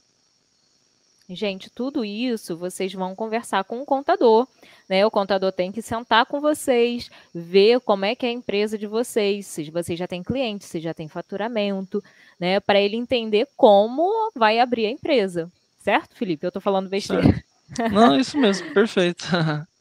[1.28, 4.46] Gente, tudo isso vocês vão conversar com o contador,
[4.86, 5.06] né?
[5.06, 8.86] O contador tem que sentar com vocês, ver como é que é a empresa de
[8.86, 12.04] vocês, se vocês já têm clientes, se já tem faturamento,
[12.38, 12.60] né?
[12.60, 15.50] Para ele entender como vai abrir a empresa.
[15.82, 16.44] Certo, Felipe?
[16.44, 17.42] Eu estou falando besteira.
[17.90, 19.24] Não, isso mesmo, perfeito.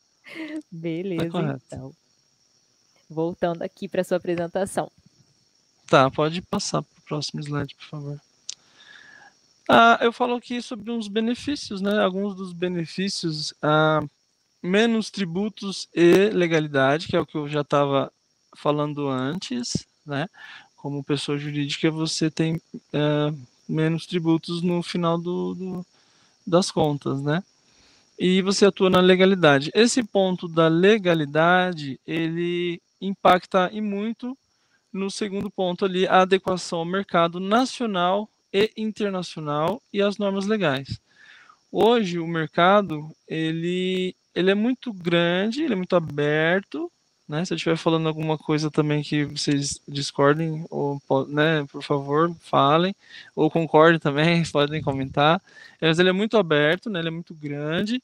[0.72, 1.92] Beleza, tá então.
[3.10, 4.90] Voltando aqui para sua apresentação.
[5.88, 8.22] Tá, pode passar próximo slide, por favor.
[9.70, 12.00] Ah, eu falo aqui sobre uns benefícios, né?
[12.00, 14.02] Alguns dos benefícios, ah,
[14.62, 18.12] menos tributos e legalidade, que é o que eu já estava
[18.58, 20.28] falando antes, né?
[20.76, 22.60] Como pessoa jurídica, você tem
[22.92, 23.32] ah,
[23.70, 25.86] menos tributos no final do, do,
[26.46, 27.44] das contas, né?
[28.18, 29.72] E você atua na legalidade.
[29.74, 34.38] Esse ponto da legalidade, ele impacta e muito
[34.94, 41.02] no segundo ponto ali, a adequação ao mercado nacional e internacional e as normas legais.
[41.72, 46.92] Hoje o mercado ele, ele é muito grande, ele é muito aberto,
[47.28, 47.44] né?
[47.46, 52.96] Se eu estiver falando alguma coisa também que vocês discordem, ou, né, por favor, falem,
[53.36, 55.42] ou concordem também, podem comentar.
[55.82, 57.00] Mas ele é muito aberto, né?
[57.00, 57.98] Ele é muito grande.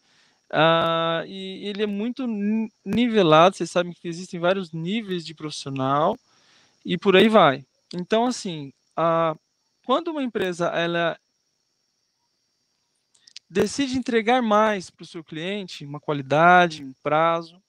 [0.51, 2.25] Uh, e ele é muito
[2.83, 3.55] nivelado.
[3.55, 6.17] Vocês sabem que existem vários níveis de profissional
[6.85, 7.65] e por aí vai.
[7.93, 9.35] Então, assim, a
[9.85, 11.19] quando uma empresa ela
[13.49, 17.59] decide entregar mais para o seu cliente, uma qualidade, um prazo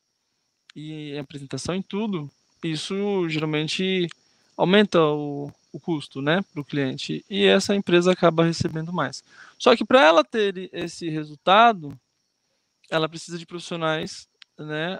[0.76, 2.30] e apresentação em tudo,
[2.62, 4.06] isso geralmente
[4.54, 9.24] aumenta o, o custo né, para o cliente e essa empresa acaba recebendo mais.
[9.58, 11.98] Só que para ela ter esse resultado,
[12.90, 14.98] ela precisa de profissionais né,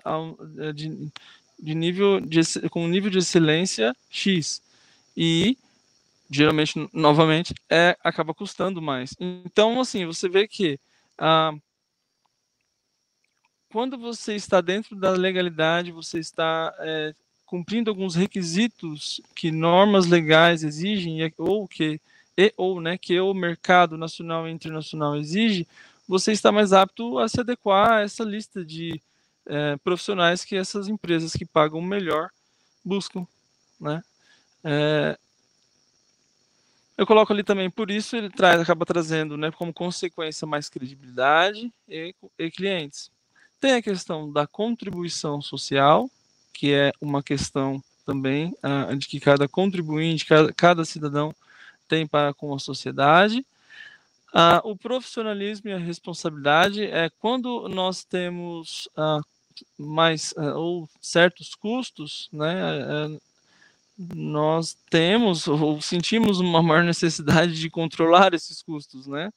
[0.75, 1.13] de,
[1.61, 4.63] de nível de, com nível de excelência X.
[5.17, 5.57] E
[6.31, 9.15] geralmente, novamente, é acaba custando mais.
[9.19, 10.79] Então, assim, você vê que
[11.19, 11.53] ah,
[13.71, 17.15] quando você está dentro da legalidade, você está é,
[17.47, 22.01] cumprindo alguns requisitos que normas legais exigem ou que
[22.37, 25.67] e, ou né que o mercado nacional e internacional exige,
[26.09, 29.01] você está mais apto a se adequar a essa lista de
[29.47, 32.31] é, profissionais que essas empresas que pagam melhor
[32.85, 33.27] buscam,
[33.81, 34.03] né?
[34.63, 35.19] É,
[37.01, 41.73] eu coloco ali também, por isso ele traz, acaba trazendo, né, como consequência mais credibilidade
[41.89, 43.11] e, e clientes.
[43.59, 46.11] Tem a questão da contribuição social,
[46.53, 51.35] que é uma questão também uh, de que cada contribuinte, cada, cada, cidadão
[51.89, 53.47] tem para com a sociedade.
[54.33, 59.21] Uh, o profissionalismo e a responsabilidade é quando nós temos uh,
[59.77, 63.19] mais ou certos custos, né,
[64.15, 69.31] nós temos ou sentimos uma maior necessidade de controlar esses custos, né?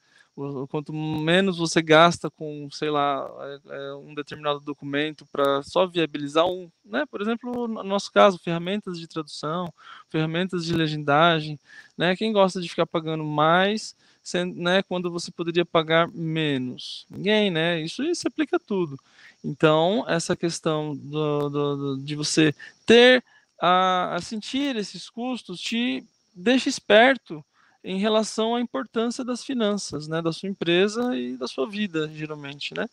[0.70, 6.48] Quanto menos você gasta com, sei lá, é, é, um determinado documento para só viabilizar
[6.48, 7.06] um, né?
[7.06, 9.72] Por exemplo, no nosso caso, ferramentas de tradução,
[10.10, 11.60] ferramentas de legendagem,
[11.96, 12.16] né?
[12.16, 14.82] Quem gosta de ficar pagando mais, sendo, né?
[14.84, 17.06] Quando você poderia pagar menos?
[17.10, 17.82] Ninguém, né?
[17.82, 18.98] Isso se aplica a tudo.
[19.44, 22.56] Então, essa questão do, do, do, de você
[22.86, 23.24] ter
[23.60, 27.44] a, a sentir esses custos te deixa esperto
[27.84, 32.74] em relação à importância das finanças, né, da sua empresa e da sua vida, geralmente,
[32.74, 32.88] né?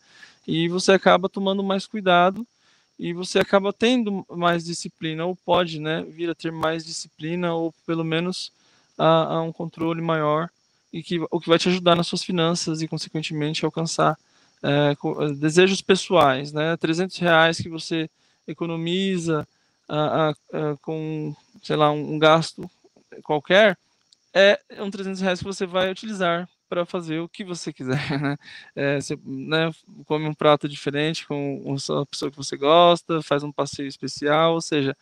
[0.45, 2.45] E você acaba tomando mais cuidado
[2.99, 7.73] e você acaba tendo mais disciplina ou pode, né, vir a ter mais disciplina ou
[7.85, 8.51] pelo menos
[8.97, 10.49] a, a um controle maior
[10.91, 14.17] e que o que vai te ajudar nas suas finanças e consequentemente alcançar
[14.63, 14.95] é,
[15.35, 16.77] desejos pessoais, né?
[16.77, 18.09] 300 reais que você
[18.47, 19.47] economiza
[20.81, 22.69] com, sei lá, um, um, gasto
[23.23, 23.77] qualquer,
[24.33, 28.37] é um 300 reais que você vai utilizar para fazer o que você quiser, né?
[28.75, 29.71] É, você né,
[30.05, 31.61] come um prato diferente com
[31.99, 34.95] a pessoa que você gosta, faz um passeio especial, ou seja,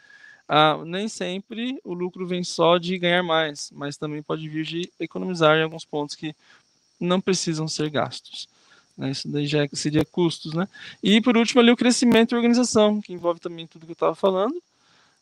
[0.51, 4.91] ah, nem sempre o lucro vem só de ganhar mais, mas também pode vir de
[4.99, 6.35] economizar em alguns pontos que
[6.99, 8.49] não precisam ser gastos.
[8.97, 9.11] Né?
[9.11, 10.67] Isso daí já seria custos, né?
[11.03, 14.15] E por último ali o crescimento e organização, que envolve também tudo que eu estava
[14.15, 14.59] falando.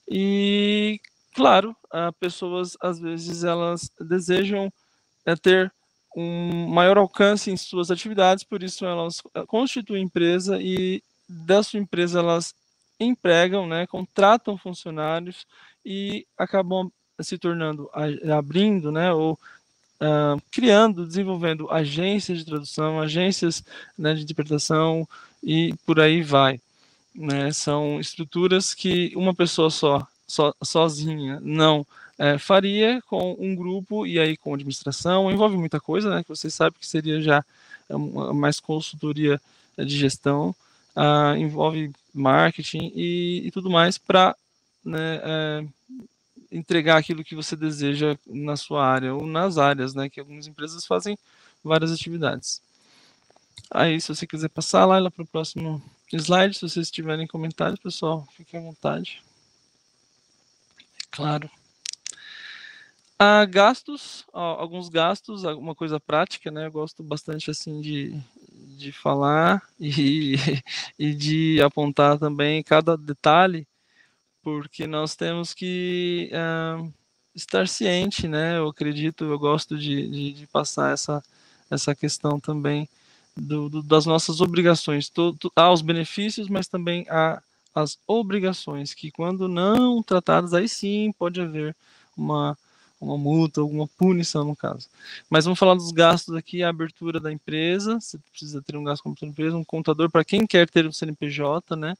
[0.09, 1.01] E
[1.35, 4.71] claro, ah, pessoas às vezes elas desejam
[5.25, 5.73] é, ter
[6.15, 11.81] um maior alcance em suas atividades, por isso elas ah, constituem empresa e da sua
[11.81, 12.55] empresa elas
[12.99, 15.45] empregam, né, contratam funcionários
[15.85, 17.89] e acabam se tornando,
[18.35, 19.33] abrindo, né, ou
[20.01, 23.63] uh, criando, desenvolvendo agências de tradução, agências
[23.97, 25.07] né, de interpretação
[25.43, 26.59] e por aí vai.
[27.13, 27.51] Né?
[27.51, 31.85] São estruturas que uma pessoa só, so, sozinha não
[32.17, 36.49] é, faria com um grupo e aí com administração, envolve muita coisa, né, que você
[36.49, 37.43] sabe que seria já
[38.35, 39.39] mais consultoria
[39.77, 40.53] de gestão,
[40.95, 44.35] uh, envolve marketing e, e tudo mais para
[44.83, 45.67] né, é,
[46.51, 50.09] entregar aquilo que você deseja na sua área ou nas áreas, né?
[50.09, 51.17] Que algumas empresas fazem
[51.63, 52.61] várias atividades.
[53.69, 57.79] Aí, se você quiser passar lá, lá para o próximo slide, se vocês tiverem comentários,
[57.79, 59.21] pessoal, fiquem à vontade.
[60.79, 61.49] É claro.
[63.19, 66.67] Ah, gastos, ó, alguns gastos, alguma coisa prática, né?
[66.67, 68.17] Eu gosto bastante assim de,
[68.77, 70.35] de falar e,
[70.97, 73.67] e de apontar também cada detalhe,
[74.41, 76.93] porque nós temos que uh,
[77.35, 78.57] estar ciente, né?
[78.57, 81.23] Eu acredito, eu gosto de, de, de passar essa,
[81.69, 82.87] essa questão também
[83.35, 85.09] do, do, das nossas obrigações.
[85.09, 87.41] Todo, há os benefícios, mas também há
[87.75, 91.75] as obrigações, que quando não tratadas, aí sim pode haver
[92.15, 92.57] uma
[92.99, 94.87] uma multa, alguma punição no caso.
[95.29, 99.03] Mas vamos falar dos gastos aqui, a abertura da empresa, você precisa ter um gasto
[99.03, 101.95] como empresa, um contador para quem quer ter um CNPJ, né?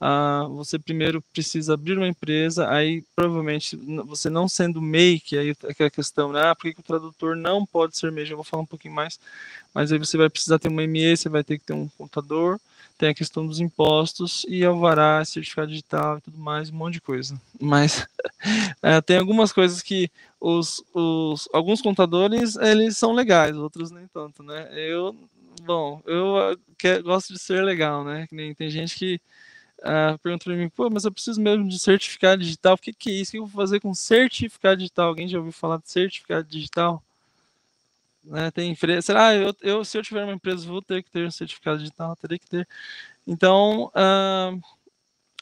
[0.00, 5.54] Ah, você primeiro precisa abrir uma empresa, aí provavelmente você não sendo MEI, que aí
[5.78, 6.42] é a questão, né?
[6.42, 8.26] Ah, por que, que o tradutor não pode ser MEI?
[8.26, 9.18] Já vou falar um pouquinho mais,
[9.72, 12.60] mas aí você vai precisar ter uma ME, você vai ter que ter um contador,
[12.96, 17.00] tem a questão dos impostos e alvará, certificado digital e tudo mais, um monte de
[17.00, 17.40] coisa.
[17.60, 18.06] Mas
[18.82, 24.42] é, tem algumas coisas que os, os alguns contadores eles são legais, outros nem tanto,
[24.42, 24.68] né?
[24.72, 25.16] Eu,
[25.62, 28.26] bom, eu que, gosto de ser legal, né?
[28.30, 29.20] Nem, tem gente que
[29.80, 32.74] uh, pergunta para mim, pô, mas eu preciso mesmo de certificado digital.
[32.74, 33.30] O que, que é isso?
[33.30, 35.08] O que eu vou fazer com certificado digital?
[35.08, 37.02] Alguém já ouviu falar de certificado digital?
[38.24, 41.26] Né, tem empresa, será eu, eu, se eu tiver uma empresa, vou ter que ter
[41.26, 42.66] um certificado digital, teria que ter.
[43.26, 44.60] Então, uh,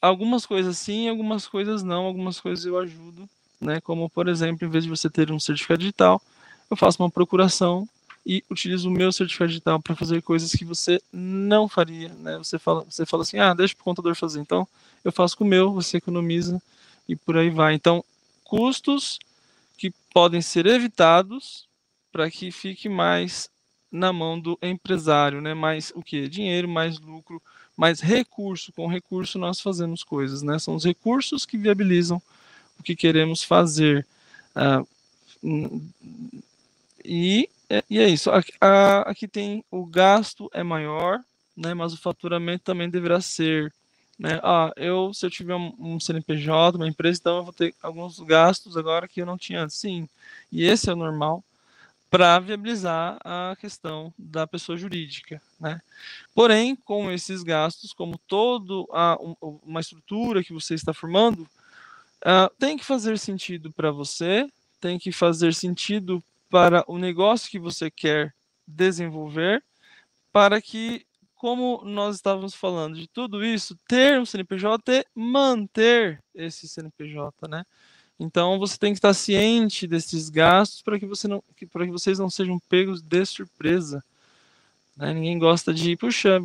[0.01, 3.29] algumas coisas sim, algumas coisas não, algumas coisas eu ajudo,
[3.61, 3.81] né?
[3.81, 6.21] Como por exemplo, em vez de você ter um certificado digital,
[6.69, 7.89] eu faço uma procuração
[8.27, 12.37] e utilizo o meu certificado digital para fazer coisas que você não faria, né?
[12.39, 14.41] Você fala, você fala assim, ah, deixa para o contador fazer.
[14.41, 14.67] Então,
[15.05, 16.61] eu faço com o meu, você economiza
[17.09, 17.75] e por aí vai.
[17.75, 18.05] Então,
[18.45, 19.21] custos
[19.79, 21.67] que podem ser evitados
[22.13, 23.51] para que fique mais
[23.91, 25.55] na mão do empresário, né?
[25.55, 26.29] Mais o que?
[26.29, 27.43] Dinheiro, mais lucro,
[27.77, 28.73] mais recurso.
[28.73, 30.59] Com recurso nós fazemos coisas, né?
[30.59, 32.21] São os recursos que viabilizam
[32.79, 34.07] o que queremos fazer.
[34.55, 34.83] Ah,
[37.05, 37.49] e,
[37.91, 38.31] e é isso.
[39.07, 41.21] Aqui, tem o gasto é maior,
[41.57, 41.75] né?
[41.75, 43.73] Mas o faturamento também deverá ser
[44.19, 44.39] né?
[44.43, 48.21] Ah, eu, se eu tiver um, um, CNPJ, uma empresa, então eu vou ter alguns
[48.21, 49.77] gastos agora que eu não tinha antes.
[49.77, 50.09] Sim,
[50.53, 51.43] e esse é o normal
[52.13, 55.41] para viabilizar a questão da pessoa jurídica.
[55.59, 55.81] Né?
[56.35, 58.85] Porém, com esses gastos, como toda
[59.65, 61.49] uma estrutura que você está formando,
[62.21, 64.47] uh, tem que fazer sentido para você,
[64.79, 68.35] tem que fazer sentido para o negócio que você quer
[68.67, 69.65] desenvolver,
[70.31, 76.69] para que, como nós estávamos falando de tudo isso, ter um CNPJ e manter esse
[76.69, 77.65] CNPJ, né?
[78.23, 81.43] Então você tem que estar ciente desses gastos para que você não,
[81.73, 84.03] para que vocês não sejam pegos de surpresa.
[84.97, 85.13] Né?
[85.13, 86.41] Ninguém gosta de, puxa,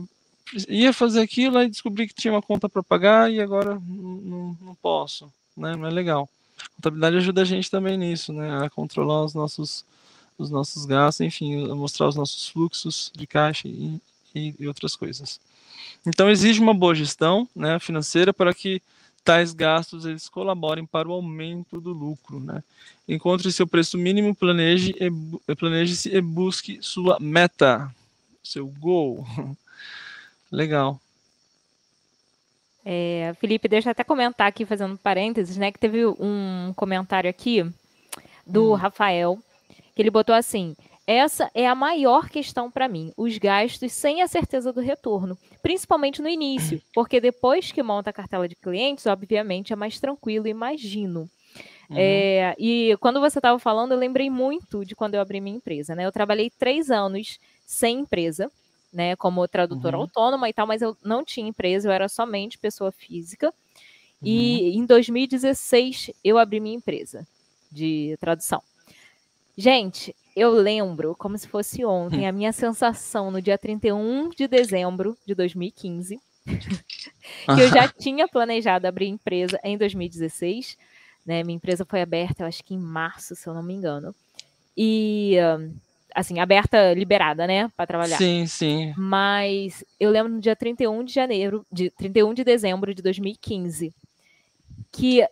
[0.67, 4.75] ia fazer aquilo e descobri que tinha uma conta para pagar e agora não, não
[4.75, 5.75] posso, né?
[5.75, 6.27] Não é legal.
[6.59, 8.65] A contabilidade ajuda a gente também nisso, né?
[8.65, 9.85] A controlar os nossos
[10.37, 13.99] os nossos gastos, enfim, a mostrar os nossos fluxos de caixa e,
[14.35, 15.39] e, e outras coisas.
[16.05, 18.79] Então exige uma boa gestão, né, financeira para que
[19.27, 22.39] tais gastos eles colaborem para o aumento do lucro.
[22.39, 22.63] Né?
[23.05, 27.93] Encontre seu preço mínimo, planeje e, planeje-se e busque sua meta,
[28.41, 29.27] seu goal.
[30.49, 30.97] Legal.
[32.85, 35.73] É, Felipe, deixa eu até comentar aqui, fazendo parênteses, né?
[35.73, 37.69] Que teve um comentário aqui
[38.45, 38.75] do hum.
[38.75, 39.37] Rafael,
[39.93, 40.73] que ele botou assim:
[41.07, 46.21] essa é a maior questão para mim, os gastos sem a certeza do retorno, principalmente
[46.21, 51.29] no início, porque depois que monta a cartela de clientes, obviamente é mais tranquilo, imagino.
[51.89, 51.95] Uhum.
[51.97, 55.95] É, e quando você estava falando, eu lembrei muito de quando eu abri minha empresa,
[55.95, 56.05] né?
[56.05, 58.51] Eu trabalhei três anos sem empresa,
[58.91, 60.03] né, como tradutora uhum.
[60.03, 63.47] autônoma e tal, mas eu não tinha empresa, eu era somente pessoa física.
[64.21, 64.27] Uhum.
[64.27, 67.25] E em 2016 eu abri minha empresa
[67.71, 68.61] de tradução.
[69.57, 75.17] Gente, eu lembro como se fosse ontem a minha sensação no dia 31 de dezembro
[75.25, 80.77] de 2015, que eu já tinha planejado abrir empresa em 2016,
[81.25, 81.43] né?
[81.43, 84.13] Minha empresa foi aberta, eu acho que em março, se eu não me engano.
[84.77, 85.37] E
[86.13, 88.17] assim, aberta, liberada, né, para trabalhar.
[88.17, 88.93] Sim, sim.
[88.95, 93.91] Mas eu lembro no dia 31 de janeiro, de 31 de dezembro de 2015,
[94.91, 95.27] que,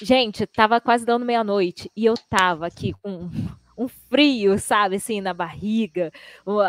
[0.00, 3.28] gente, tava quase dando meia-noite e eu tava aqui com
[3.76, 6.12] um frio, sabe, assim, na barriga,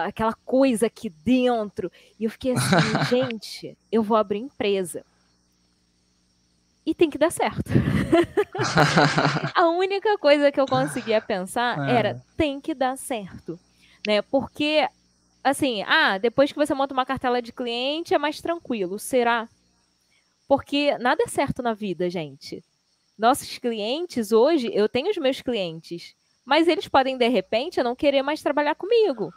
[0.06, 1.92] aquela coisa aqui dentro.
[2.20, 2.66] E eu fiquei assim,
[3.10, 5.06] gente, eu vou abrir empresa.
[6.86, 7.72] E tem que dar certo.
[9.56, 11.96] a única coisa que eu conseguia pensar é.
[11.96, 13.60] era tem que dar certo,
[14.06, 14.22] né?
[14.22, 14.88] Porque
[15.44, 19.48] assim, ah, depois que você monta uma cartela de cliente é mais tranquilo, será?
[20.48, 22.64] Porque nada é certo na vida, gente.
[23.18, 26.16] Nossos clientes hoje, eu tenho os meus clientes,
[26.46, 29.34] mas eles podem de repente não querer mais trabalhar comigo.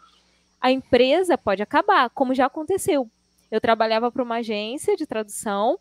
[0.61, 3.11] A empresa pode acabar, como já aconteceu.
[3.51, 5.79] Eu trabalhava para uma agência de tradução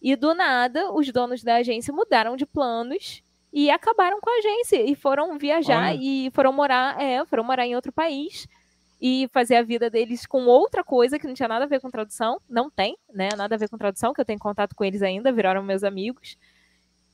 [0.00, 3.22] e do nada, os donos da agência mudaram de planos
[3.52, 5.98] e acabaram com a agência e foram viajar Olha.
[6.00, 8.48] e foram morar, é, foram morar em outro país
[9.00, 11.90] e fazer a vida deles com outra coisa que não tinha nada a ver com
[11.90, 13.30] tradução, não tem, né?
[13.36, 16.36] Nada a ver com tradução, que eu tenho contato com eles ainda, viraram meus amigos.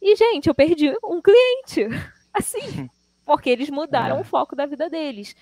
[0.03, 1.87] E gente, eu perdi um cliente,
[2.35, 2.91] assim,
[3.27, 4.21] porque eles mudaram é.
[4.21, 5.37] o foco da vida deles.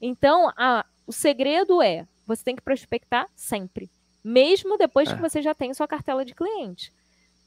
[0.00, 3.88] Então, a, o segredo é, você tem que prospectar sempre
[4.26, 5.14] mesmo depois é.
[5.14, 6.92] que você já tem sua cartela de cliente.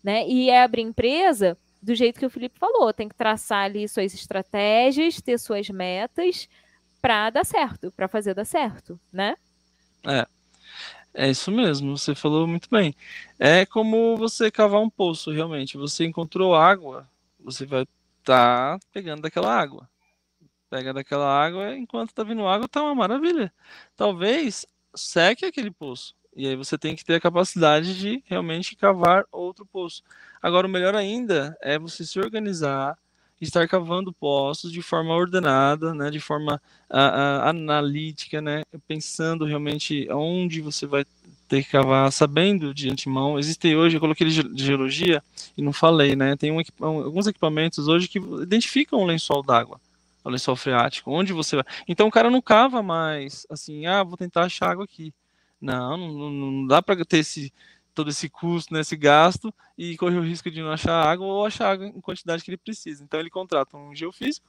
[0.02, 0.26] Né?
[0.26, 4.14] E é abrir empresa do jeito que o Felipe falou, tem que traçar ali suas
[4.14, 6.48] estratégias, ter suas metas
[7.02, 9.36] para dar certo, para fazer dar certo, né?
[10.06, 10.26] É.
[11.12, 12.94] É isso mesmo, você falou muito bem.
[13.38, 15.76] É como você cavar um poço, realmente.
[15.76, 17.10] Você encontrou água,
[17.40, 17.86] você vai
[18.30, 19.90] tá pegando daquela água.
[20.70, 23.52] Pega daquela água, enquanto tá vindo água, tá uma maravilha.
[23.96, 26.16] Talvez seque aquele poço.
[26.36, 30.04] E aí você tem que ter a capacidade de realmente cavar outro poço.
[30.40, 32.96] Agora, o melhor ainda é você se organizar,
[33.42, 37.02] estar cavando poços de forma ordenada, né, de forma a,
[37.48, 41.04] a, analítica, né, pensando realmente onde você vai
[41.50, 43.40] ter que cavar, sabendo de antemão.
[43.40, 45.22] Existem hoje, eu coloquei de geologia
[45.58, 49.80] e não falei, né, tem um, alguns equipamentos hoje que identificam o lençol d'água
[50.24, 51.66] o lençol freático, onde você vai.
[51.88, 55.14] Então o cara não cava mais assim, ah, vou tentar achar água aqui.
[55.62, 57.52] Não, não, não dá para ter esse,
[57.94, 61.46] todo esse custo, né, esse gasto e correr o risco de não achar água ou
[61.46, 63.04] achar água em quantidade que ele precisa.
[63.04, 64.48] Então ele contrata um geofísico,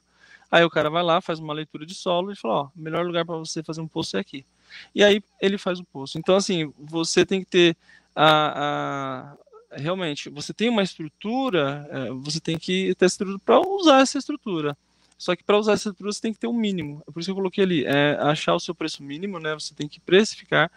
[0.49, 3.25] aí o cara vai lá, faz uma leitura de solo e fala, ó, melhor lugar
[3.25, 4.45] para você fazer um poço é aqui.
[4.93, 6.17] E aí ele faz o poço.
[6.17, 7.77] Então assim, você tem que ter
[8.15, 9.35] a,
[9.71, 14.17] a realmente, você tem uma estrutura, é, você tem que ter estrutura para usar essa
[14.17, 14.77] estrutura.
[15.17, 17.03] Só que para usar essa estrutura você tem que ter um mínimo.
[17.07, 19.53] É por isso que eu coloquei ali, é achar o seu preço mínimo, né?
[19.53, 20.69] Você tem que precificar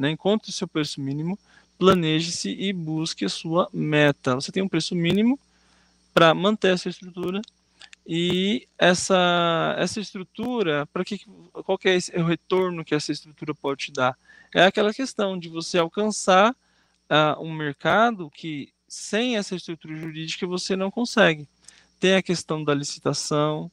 [0.00, 0.10] né?
[0.10, 1.38] Encontre o seu preço mínimo,
[1.78, 4.34] planeje-se e busque a sua meta.
[4.34, 5.38] Você tem um preço mínimo
[6.14, 7.42] para manter essa estrutura
[8.06, 11.20] e essa essa estrutura, para que
[11.52, 14.16] qual que é o retorno que essa estrutura pode te dar?
[14.54, 20.74] É aquela questão de você alcançar uh, um mercado que sem essa estrutura jurídica você
[20.74, 21.48] não consegue.
[22.00, 23.70] Tem a questão da licitação,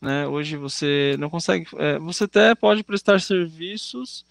[0.00, 0.26] né?
[0.26, 4.24] Hoje você não consegue, é, você até pode prestar serviços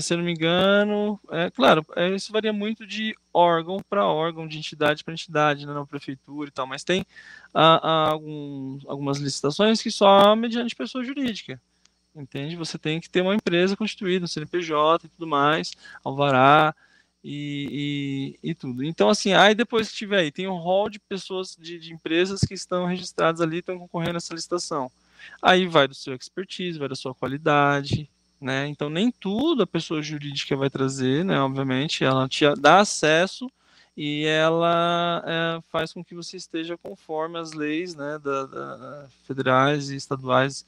[0.00, 4.48] se eu não me engano, é claro, é, isso varia muito de órgão para órgão,
[4.48, 7.06] de entidade para entidade, né, na prefeitura e tal, mas tem
[7.54, 11.60] algum, algumas licitações que só mediante pessoa jurídica,
[12.14, 12.56] entende?
[12.56, 15.72] Você tem que ter uma empresa constituída, um CNPJ e tudo mais,
[16.04, 16.74] alvará
[17.22, 18.84] e, e, e tudo.
[18.84, 22.40] Então, assim, aí depois que tiver aí, tem um rol de pessoas, de, de empresas
[22.40, 24.90] que estão registradas ali, estão concorrendo a essa licitação.
[25.42, 28.08] Aí vai do seu expertise, vai da sua qualidade,
[28.40, 28.68] né?
[28.68, 31.40] Então nem tudo a pessoa jurídica vai trazer, né?
[31.40, 33.50] Obviamente, ela te dá acesso
[33.96, 39.88] e ela é, faz com que você esteja conforme as leis, né, da, da, federais
[39.88, 40.66] e estaduais,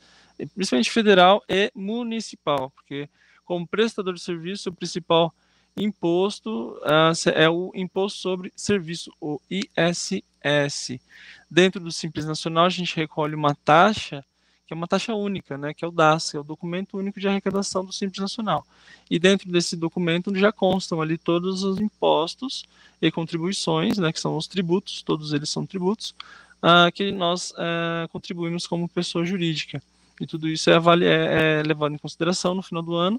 [0.54, 3.06] principalmente federal e municipal, porque
[3.44, 5.34] como prestador de serviço, o principal
[5.76, 11.00] imposto uh, é o Imposto sobre Serviço, o ISS.
[11.50, 14.24] Dentro do Simples Nacional, a gente recolhe uma taxa,
[14.68, 17.18] que é uma taxa única, né, que é o DAS, que é o Documento Único
[17.18, 18.66] de Arrecadação do Simples Nacional.
[19.10, 22.66] E dentro desse documento já constam ali todos os impostos
[23.00, 26.14] e contribuições, né, que são os tributos, todos eles são tributos,
[26.62, 29.82] uh, que nós uh, contribuímos como pessoa jurídica.
[30.20, 33.18] E tudo isso é, é, é levado em consideração no final do ano,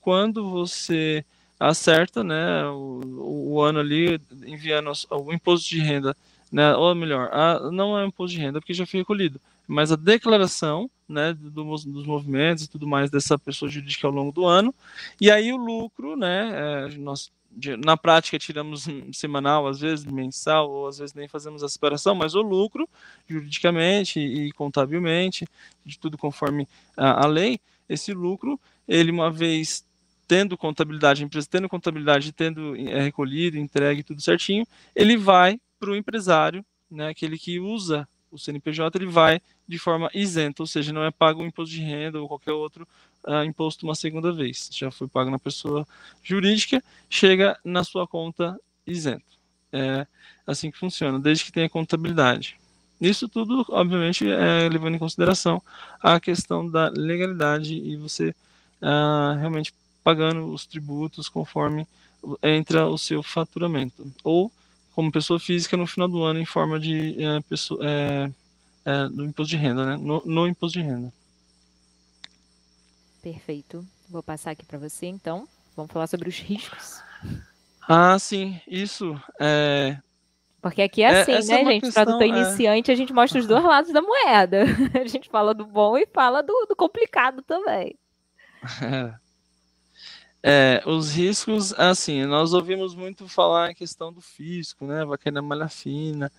[0.00, 1.24] quando você
[1.60, 6.16] acerta né, o, o ano ali, enviando o imposto de renda,
[6.50, 9.96] né, ou melhor, a, não é imposto de renda porque já foi recolhido, mas a
[9.96, 14.74] declaração né, do, dos movimentos e tudo mais dessa pessoa jurídica ao longo do ano,
[15.20, 17.30] e aí o lucro, né, é, nós
[17.84, 22.34] na prática tiramos semanal, às vezes mensal, ou às vezes nem fazemos a separação, mas
[22.34, 22.88] o lucro,
[23.26, 25.46] juridicamente e contabilmente,
[25.84, 27.58] de tudo conforme a, a lei,
[27.88, 29.84] esse lucro, ele uma vez
[30.26, 35.90] tendo contabilidade, a empresa tendo contabilidade, tendo é, recolhido, entregue tudo certinho, ele vai para
[35.90, 40.92] o empresário, né, aquele que usa o CNPJ, ele vai de forma isenta, ou seja,
[40.92, 42.86] não é pago o imposto de renda ou qualquer outro
[43.26, 44.68] uh, imposto uma segunda vez.
[44.72, 45.86] Já foi pago na pessoa
[46.22, 49.38] jurídica, chega na sua conta isento.
[49.72, 50.06] É
[50.46, 52.58] assim que funciona, desde que tenha contabilidade.
[53.00, 55.62] Isso tudo, obviamente, é, levando em consideração
[56.02, 58.34] a questão da legalidade e você
[58.82, 59.72] uh, realmente
[60.02, 61.86] pagando os tributos conforme
[62.42, 64.10] entra o seu faturamento.
[64.24, 64.50] Ou
[64.98, 68.28] como pessoa física no final do ano em forma de é, pessoa, é,
[68.84, 69.96] é, do imposto de renda, né?
[69.96, 71.12] No, no, imposto de renda.
[73.22, 73.86] Perfeito.
[74.10, 75.46] Vou passar aqui para você, então.
[75.76, 77.00] Vamos falar sobre os riscos.
[77.88, 78.60] Ah, sim.
[78.66, 79.16] Isso.
[79.38, 79.96] É...
[80.60, 81.80] Porque aqui é, é assim, né, é gente?
[81.82, 82.40] Questão, Tradutor é.
[82.40, 84.64] iniciante, a gente mostra os dois lados da moeda.
[85.00, 87.96] A gente fala do bom e fala do, do complicado também.
[88.82, 89.14] É.
[90.42, 95.32] É, os riscos, assim, nós ouvimos muito falar em questão do fisco, né, vai cair
[95.32, 96.30] na malha fina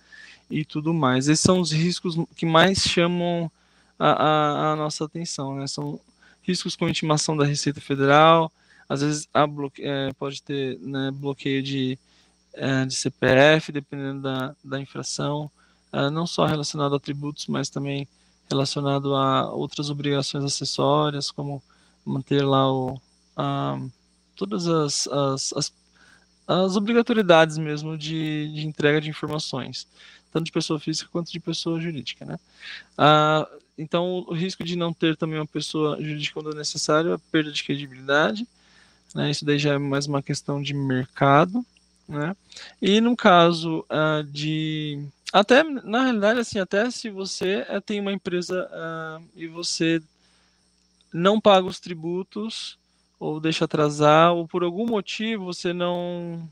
[0.50, 1.28] e tudo mais.
[1.28, 3.50] Esses são os riscos que mais chamam
[3.98, 6.00] a, a, a nossa atenção, né, são
[6.42, 8.50] riscos com intimação da Receita Federal,
[8.88, 11.98] às vezes bloque, é, pode ter né, bloqueio de,
[12.54, 15.50] é, de CPF, dependendo da, da infração,
[15.92, 18.08] é, não só relacionado a tributos, mas também
[18.48, 21.62] relacionado a outras obrigações acessórias, como
[22.04, 23.00] manter lá o
[24.36, 25.72] todas as, as, as,
[26.46, 29.86] as, obrigatoriedades mesmo de, de entrega de informações,
[30.32, 32.24] tanto de pessoa física quanto de pessoa jurídica.
[32.24, 32.38] Né?
[32.96, 37.18] Ah, então, o risco de não ter também uma pessoa jurídica quando é necessário é
[37.30, 38.46] perda de credibilidade,
[39.14, 39.30] né?
[39.30, 41.64] isso daí já é mais uma questão de mercado,
[42.10, 42.36] né?
[42.82, 45.02] E no caso uh, de
[45.32, 50.02] até na realidade assim até se você uh, tem uma empresa uh, e você
[51.12, 52.76] não paga os tributos
[53.20, 56.48] ou deixa atrasar, ou por algum motivo você não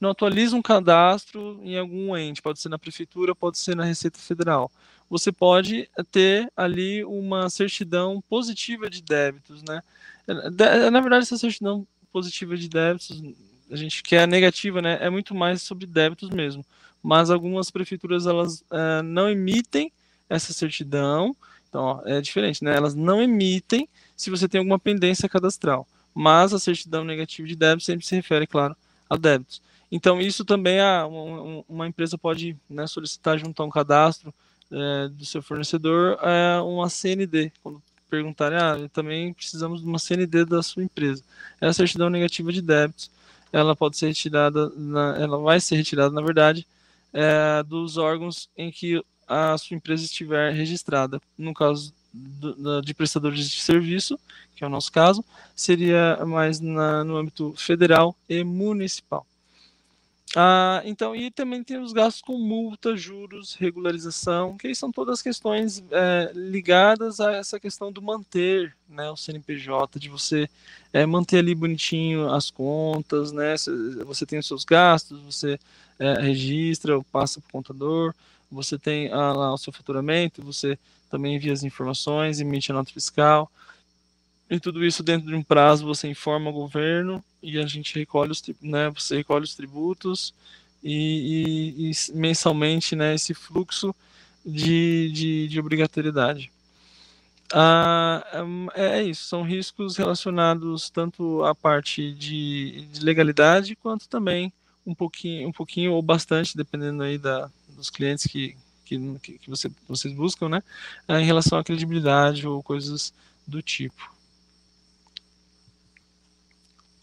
[0.00, 4.18] não atualiza um cadastro em algum ente, pode ser na prefeitura, pode ser na Receita
[4.18, 4.70] Federal.
[5.08, 9.82] Você pode ter ali uma certidão positiva de débitos, né?
[10.90, 13.22] Na verdade, essa certidão positiva de débitos,
[13.70, 14.98] a gente quer negativa, né?
[15.00, 16.64] É muito mais sobre débitos mesmo.
[17.02, 19.92] Mas algumas prefeituras elas uh, não emitem
[20.28, 21.36] essa certidão
[21.74, 22.72] então, ó, é diferente, né?
[22.72, 27.84] Elas não emitem se você tem alguma pendência cadastral, mas a certidão negativa de débito
[27.84, 28.76] sempre se refere, claro,
[29.08, 29.60] a débitos.
[29.90, 34.32] Então, isso também a, uma, uma empresa pode né, solicitar junto a um cadastro
[34.70, 37.52] é, do seu fornecedor é, uma CND.
[37.62, 41.22] Quando perguntarem, ah, também precisamos de uma CND da sua empresa.
[41.60, 43.10] É a certidão negativa de débitos.
[43.52, 46.66] Ela pode ser retirada, na, ela vai ser retirada, na verdade,
[47.12, 51.20] é, dos órgãos em que a sua empresa estiver registrada.
[51.38, 51.92] No caso
[52.84, 54.18] de prestadores de serviço,
[54.54, 59.26] que é o nosso caso, seria mais na, no âmbito federal e municipal.
[60.36, 65.84] Ah, então, e também tem os gastos com multa, juros, regularização, que são todas questões
[65.92, 70.48] é, ligadas a essa questão do manter né, o CNPJ, de você
[70.92, 73.54] é, manter ali bonitinho as contas, né?
[74.06, 75.58] Você tem os seus gastos, você
[76.00, 78.12] é, registra, passa para o contador,
[78.50, 80.76] você tem ah, lá o seu faturamento, você
[81.14, 83.48] também envia as informações, emite a nota fiscal,
[84.50, 88.32] e tudo isso dentro de um prazo você informa o governo e a gente recolhe
[88.32, 90.34] os, né, você recolhe os tributos
[90.82, 93.94] e, e, e mensalmente né, esse fluxo
[94.44, 96.50] de, de, de obrigatoriedade.
[97.52, 104.52] Ah, é, é isso, são riscos relacionados tanto à parte de, de legalidade quanto também
[104.84, 109.70] um pouquinho, um pouquinho ou bastante, dependendo aí da, dos clientes que, que, que você,
[109.88, 110.62] vocês buscam, né,
[111.08, 113.12] é, em relação à credibilidade ou coisas
[113.46, 114.14] do tipo.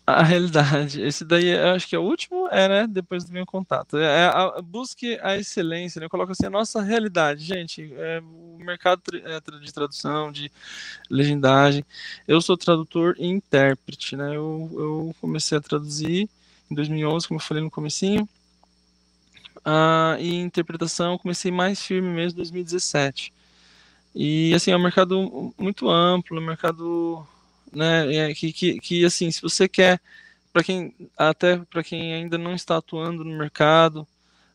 [0.05, 1.01] A realidade.
[1.01, 2.87] Esse daí, eu acho que é o último, é, né?
[2.87, 3.97] Depois do meu contato.
[3.97, 6.05] É, a, busque a excelência, né?
[6.05, 7.45] Eu coloco assim, a nossa realidade.
[7.45, 10.51] Gente, é, o mercado é, de tradução, de
[11.09, 11.85] legendagem.
[12.27, 14.35] Eu sou tradutor e intérprete, né?
[14.35, 16.27] Eu, eu comecei a traduzir
[16.69, 18.27] em 2011, como eu falei no comecinho.
[19.63, 23.33] Ah, e interpretação, comecei mais firme mesmo em 2017.
[24.15, 27.25] E, assim, é um mercado muito amplo, um mercado
[27.71, 28.13] né?
[28.13, 29.99] É, que, que, que assim, se você quer,
[30.51, 34.07] para quem até para quem ainda não está atuando no mercado,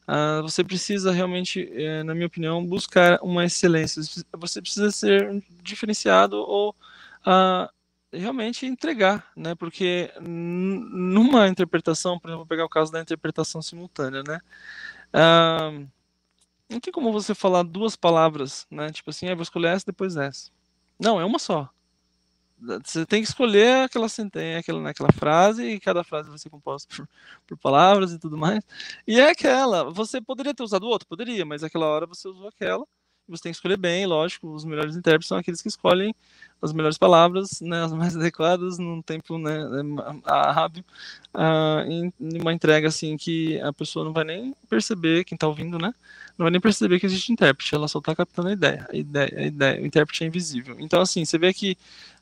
[0.09, 4.03] uh, você precisa realmente, é, na minha opinião, buscar uma excelência.
[4.33, 6.71] Você precisa ser diferenciado ou
[7.27, 7.69] uh,
[8.13, 9.55] realmente entregar, né?
[9.55, 14.41] Porque numa interpretação, por exemplo, vou pegar o caso da interpretação simultânea, né?
[16.69, 18.91] Não tem como você falar duas palavras, né?
[18.91, 20.51] Tipo assim, ah, vou escolher essa, depois essa.
[20.99, 21.71] Não, é uma só.
[22.59, 26.95] Você tem que escolher aquela sentença, aquela, naquela frase, e cada frase vai ser composta
[26.97, 27.09] por,
[27.47, 28.65] por, palavras e tudo mais.
[29.07, 29.91] E é aquela.
[29.91, 31.07] Você poderia ter usado outro?
[31.07, 32.87] Poderia, mas aquela hora você usou aquela.
[33.29, 34.53] Você tem que escolher bem, lógico.
[34.53, 36.15] Os melhores intérpretes são aqueles que escolhem
[36.61, 39.59] as melhores palavras, né, as mais adequadas, num tempo né,
[40.25, 40.85] rápido,
[41.35, 45.79] uh, em uma entrega assim que a pessoa não vai nem perceber, quem está ouvindo,
[45.79, 45.93] né?
[46.37, 48.87] Não vai nem perceber que existe intérprete, ela só está captando a ideia.
[48.91, 49.83] A ideia, a ideia.
[49.83, 50.77] O intérprete é invisível.
[50.79, 51.79] Então, assim, você vê que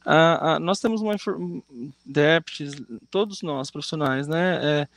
[0.06, 1.16] uh, uh, nós temos uma
[2.06, 2.74] intérpretes,
[3.10, 4.60] todos nós profissionais, né?
[4.62, 4.88] É,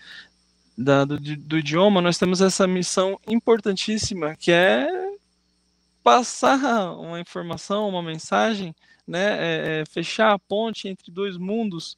[0.78, 4.88] da, do, do idioma, nós temos essa missão importantíssima que é
[6.08, 6.58] passar
[6.98, 8.74] uma informação, uma mensagem
[9.06, 11.98] né, é, é, fechar a ponte entre dois mundos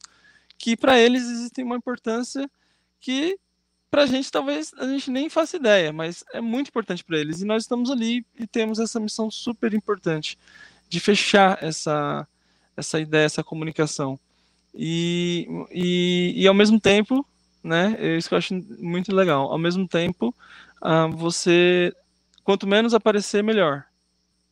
[0.58, 2.50] que para eles existem uma importância
[3.00, 3.38] que
[3.92, 7.42] para a gente talvez a gente nem faça ideia, mas é muito importante para eles.
[7.42, 10.38] E nós estamos ali e temos essa missão super importante
[10.90, 12.28] de fechar essa
[12.76, 14.20] essa ideia, essa comunicação.
[14.74, 17.26] E, e, e ao mesmo tempo,
[17.64, 20.34] né, é isso que eu acho muito legal, ao mesmo tempo
[20.82, 21.94] uh, você
[22.44, 23.86] quanto menos aparecer melhor,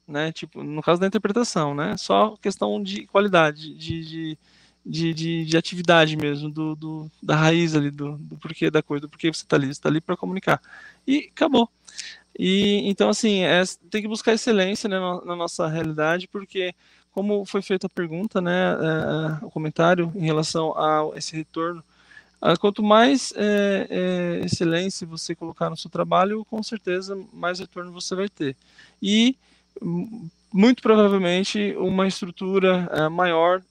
[0.07, 0.31] né?
[0.31, 1.97] Tipo, no caso da interpretação, né?
[1.97, 4.37] Só questão de qualidade, de, de,
[4.85, 9.01] de, de, de atividade mesmo, do, do, da raiz ali, do, do porquê da coisa,
[9.01, 10.61] do porquê você está ali, você está ali para comunicar.
[11.05, 11.69] E acabou.
[12.37, 16.73] E então, assim, é, tem que buscar excelência né, na, na, nossa realidade, porque,
[17.11, 18.73] como foi feita a pergunta, né,
[19.41, 21.83] é, o comentário em relação a esse retorno,
[22.59, 28.15] quanto mais é, é, excelência você colocar no seu trabalho, com certeza mais retorno você
[28.15, 28.55] vai ter.
[29.01, 29.35] E
[30.53, 33.61] muito provavelmente uma estrutura é, maior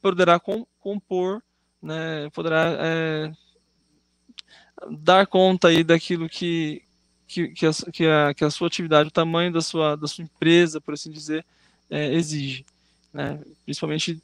[0.00, 1.42] poderá com, compor,
[1.82, 3.32] né, poderá é,
[4.90, 6.82] dar conta aí daquilo que,
[7.26, 10.24] que, que, a, que, a, que a sua atividade, o tamanho da sua, da sua
[10.24, 11.44] empresa, por assim dizer,
[11.90, 12.64] é, exige.
[13.12, 13.40] Né?
[13.64, 14.22] Principalmente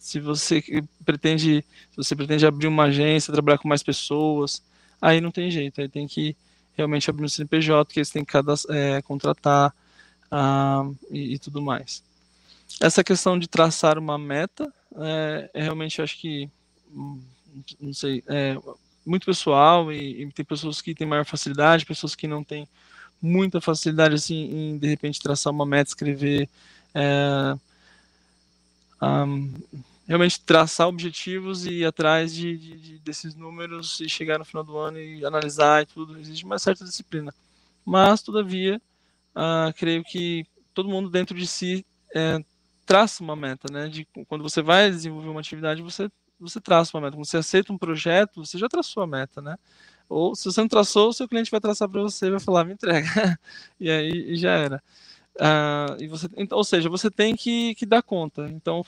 [0.00, 0.62] se você
[1.04, 4.62] pretende se você pretende abrir uma agência, trabalhar com mais pessoas,
[5.00, 6.34] aí não tem jeito, aí tem que
[6.80, 8.36] realmente abrir um CNPJ, que eles têm que
[8.70, 9.74] é, contratar
[10.30, 12.02] uh, e, e, tudo mais.
[12.80, 16.48] Essa questão de traçar uma meta, é, é realmente, acho que,
[16.92, 17.20] hum,
[17.80, 18.56] não sei, é
[19.04, 22.68] muito pessoal e, e, tem pessoas que têm maior facilidade, pessoas que não têm
[23.20, 26.48] muita facilidade, assim, em, de repente, traçar uma meta, escrever...
[26.94, 27.56] É,
[29.02, 29.52] um,
[30.10, 34.64] realmente traçar objetivos e ir atrás de, de, de, desses números e chegar no final
[34.64, 36.18] do ano e analisar e tudo.
[36.18, 37.32] Existe uma certa disciplina.
[37.86, 38.82] Mas, todavia,
[39.36, 40.44] uh, creio que
[40.74, 42.42] todo mundo dentro de si é,
[42.84, 43.86] traça uma meta, né?
[43.88, 47.16] De, quando você vai desenvolver uma atividade, você, você traça uma meta.
[47.16, 49.54] Quando você aceita um projeto, você já traçou a meta, né?
[50.08, 52.64] Ou se você não traçou, o seu cliente vai traçar para você e vai falar,
[52.64, 53.06] me entrega.
[53.78, 54.82] e aí e já era.
[55.40, 58.46] Uh, e você, então, ou seja, você tem que, que dar conta.
[58.50, 58.84] Então,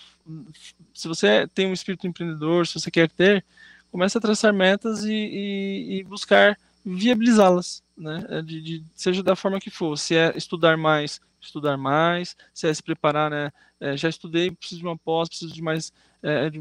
[0.92, 3.42] se você tem um espírito empreendedor, se você quer ter,
[3.90, 8.26] comece a traçar metas e, e, e buscar viabilizá-las, né?
[8.28, 9.96] É de, de, seja da forma que for.
[9.96, 12.36] Se é estudar mais, estudar mais.
[12.52, 13.50] Se é se preparar, né?
[13.80, 15.90] É, já estudei, preciso de uma pós, preciso de mais,
[16.22, 16.60] é, de,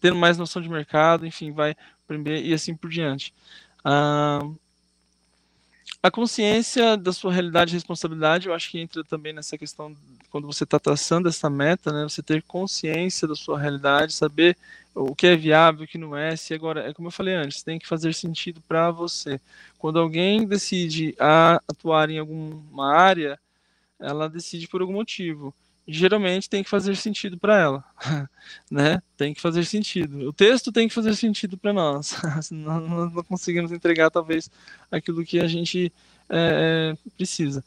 [0.00, 3.32] ter mais noção de mercado, enfim, vai aprender e assim por diante.
[3.80, 4.54] Uh,
[6.02, 9.94] a consciência da sua realidade e responsabilidade, eu acho que entra também nessa questão,
[10.30, 14.56] quando você está traçando essa meta, né, você ter consciência da sua realidade, saber
[14.94, 17.62] o que é viável, o que não é, se agora, é como eu falei antes,
[17.62, 19.40] tem que fazer sentido para você.
[19.78, 21.14] Quando alguém decide
[21.66, 23.38] atuar em alguma área,
[23.98, 25.52] ela decide por algum motivo
[25.88, 27.84] geralmente tem que fazer sentido para ela,
[28.70, 29.02] né?
[29.16, 30.28] Tem que fazer sentido.
[30.28, 34.50] O texto tem que fazer sentido para nós, senão nós não conseguimos entregar talvez
[34.92, 35.90] aquilo que a gente
[36.28, 37.64] é, é, precisa.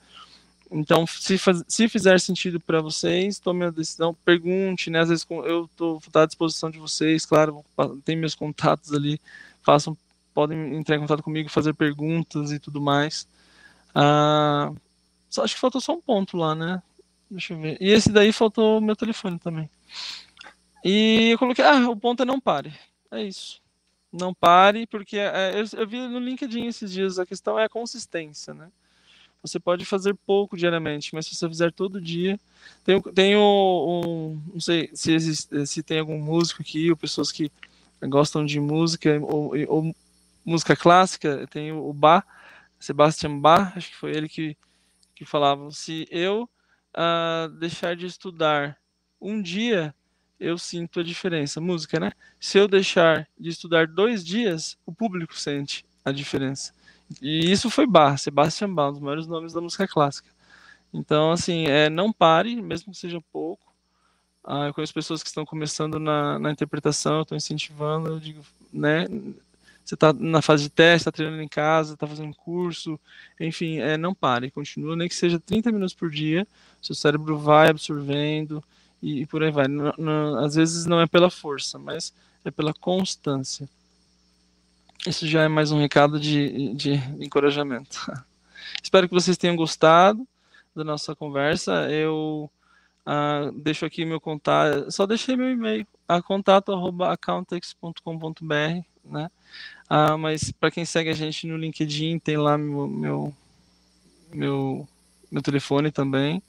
[0.72, 5.00] então, se, faz, se fizer sentido para vocês, tome a decisão, pergunte, né?
[5.00, 7.66] Às vezes eu estou à disposição de vocês, claro,
[8.06, 9.20] tem meus contatos ali,
[9.64, 9.98] façam,
[10.32, 13.28] podem entrar em contato comigo, fazer perguntas e tudo mais.
[13.96, 14.72] Ah,
[15.30, 16.84] só, acho que faltou só um ponto lá, né?
[17.32, 17.78] Deixa eu ver.
[17.80, 19.70] E esse daí faltou meu telefone também.
[20.84, 22.74] E eu coloquei, ah, o ponto é não pare.
[23.10, 23.62] É isso.
[24.12, 27.70] Não pare, porque é, eu, eu vi no LinkedIn esses dias, a questão é a
[27.70, 28.70] consistência, né?
[29.42, 32.38] Você pode fazer pouco diariamente, mas se você fizer todo dia.
[32.84, 37.32] Tem, tem um, um não sei se, existe, se tem algum músico aqui, ou pessoas
[37.32, 37.50] que
[38.04, 39.96] gostam de música, ou, ou
[40.44, 42.26] música clássica, tem o Bach,
[42.78, 44.58] Sebastian Bach, acho que foi ele que,
[45.16, 46.48] que falava: se eu
[46.96, 48.78] uh, deixar de estudar
[49.20, 49.94] um dia,
[50.40, 51.62] eu sinto a diferença.
[51.62, 52.12] Música, né?
[52.40, 56.74] Se eu deixar de estudar dois dias, o público sente a diferença.
[57.22, 60.30] E isso foi Bach, Sebastian Bach, um dos maiores nomes da música clássica.
[60.94, 63.72] Então, assim, é, não pare, mesmo que seja pouco.
[64.44, 68.42] Ah, eu conheço pessoas que estão começando na, na interpretação, eu estou incentivando, eu digo,
[68.74, 69.06] né?
[69.84, 73.00] Você está na fase de teste, está treinando em casa, está fazendo curso,
[73.40, 76.48] enfim, é, não pare, continua, nem que seja 30 minutos por dia,
[76.82, 78.64] seu cérebro vai absorvendo
[79.02, 79.68] e, e por aí vai.
[79.68, 82.14] Não, não, às vezes não é pela força, mas
[82.46, 83.68] é pela constância.
[85.08, 88.00] Isso já é mais um recado de, de encorajamento.
[88.82, 90.28] Espero que vocês tenham gostado
[90.76, 91.90] da nossa conversa.
[91.90, 92.50] Eu
[93.06, 99.30] uh, deixo aqui meu contato, só deixei meu e-mail, a contato@accountex.com.br, né?
[99.90, 103.34] Uh, mas para quem segue a gente no LinkedIn, tem lá meu meu,
[104.34, 104.88] meu,
[105.32, 106.42] meu telefone também.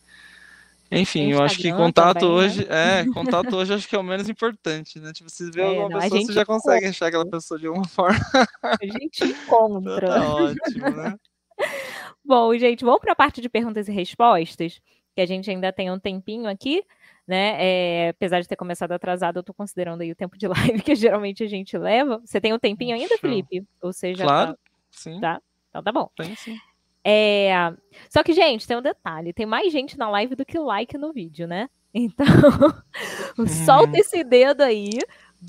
[0.95, 2.35] Enfim, eu acho que contato também, né?
[2.35, 3.01] hoje, né?
[3.01, 5.11] é, contato hoje acho que é o menos importante, né?
[5.13, 7.89] Tipo, você vê é, alguma não, pessoa, você já consegue achar aquela pessoa de alguma
[7.89, 8.21] forma.
[8.63, 10.07] A gente encontra.
[10.07, 11.15] Tá ótimo, né?
[12.25, 14.81] Bom, gente, vamos para a parte de perguntas e respostas,
[15.15, 16.83] que a gente ainda tem um tempinho aqui,
[17.27, 17.57] né?
[17.59, 20.95] É, apesar de ter começado atrasado, eu estou considerando aí o tempo de live que
[20.95, 22.21] geralmente a gente leva.
[22.25, 23.17] Você tem um tempinho ainda.
[23.19, 23.65] Felipe?
[23.81, 24.59] Ou seja, claro, tá...
[24.91, 25.21] sim.
[25.21, 25.41] Tá?
[25.71, 26.11] Então tá bom.
[26.17, 26.57] Tem sim.
[27.05, 27.73] É...
[28.09, 31.13] Só que, gente, tem um detalhe: tem mais gente na live do que like no
[31.13, 31.69] vídeo, né?
[31.95, 32.27] Então,
[33.67, 34.89] solta esse dedo aí,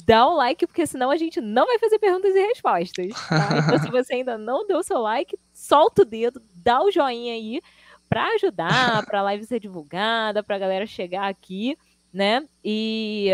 [0.05, 3.13] dá um like, porque senão a gente não vai fazer perguntas e respostas.
[3.29, 3.59] Tá?
[3.59, 7.61] Então, se você ainda não deu seu like, solta o dedo, dá o joinha aí
[8.13, 11.75] para ajudar, para a live ser divulgada, para a galera chegar aqui,
[12.13, 12.47] né?
[12.63, 13.31] E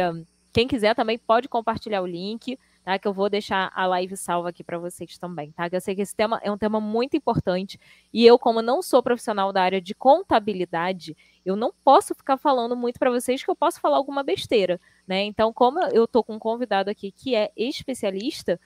[0.54, 2.58] quem quiser também pode compartilhar o link
[2.90, 2.98] tá?
[2.98, 5.70] Que eu vou deixar a live salva aqui para vocês também, tá?
[5.70, 7.80] Que eu sei que esse tema é um tema muito importante
[8.12, 11.16] e eu, como não sou profissional da área de contabilidade,
[11.46, 15.24] eu não posso ficar falando muito para vocês que eu posso falar alguma besteira, né?
[15.24, 18.60] Então, como eu tô com um convidado aqui que é especialista,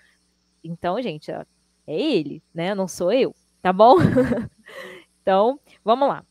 [0.64, 1.46] então, gente, é
[1.88, 2.74] ele, né?
[2.74, 3.98] Não sou eu, tá bom?
[5.24, 6.24] então, vamos lá.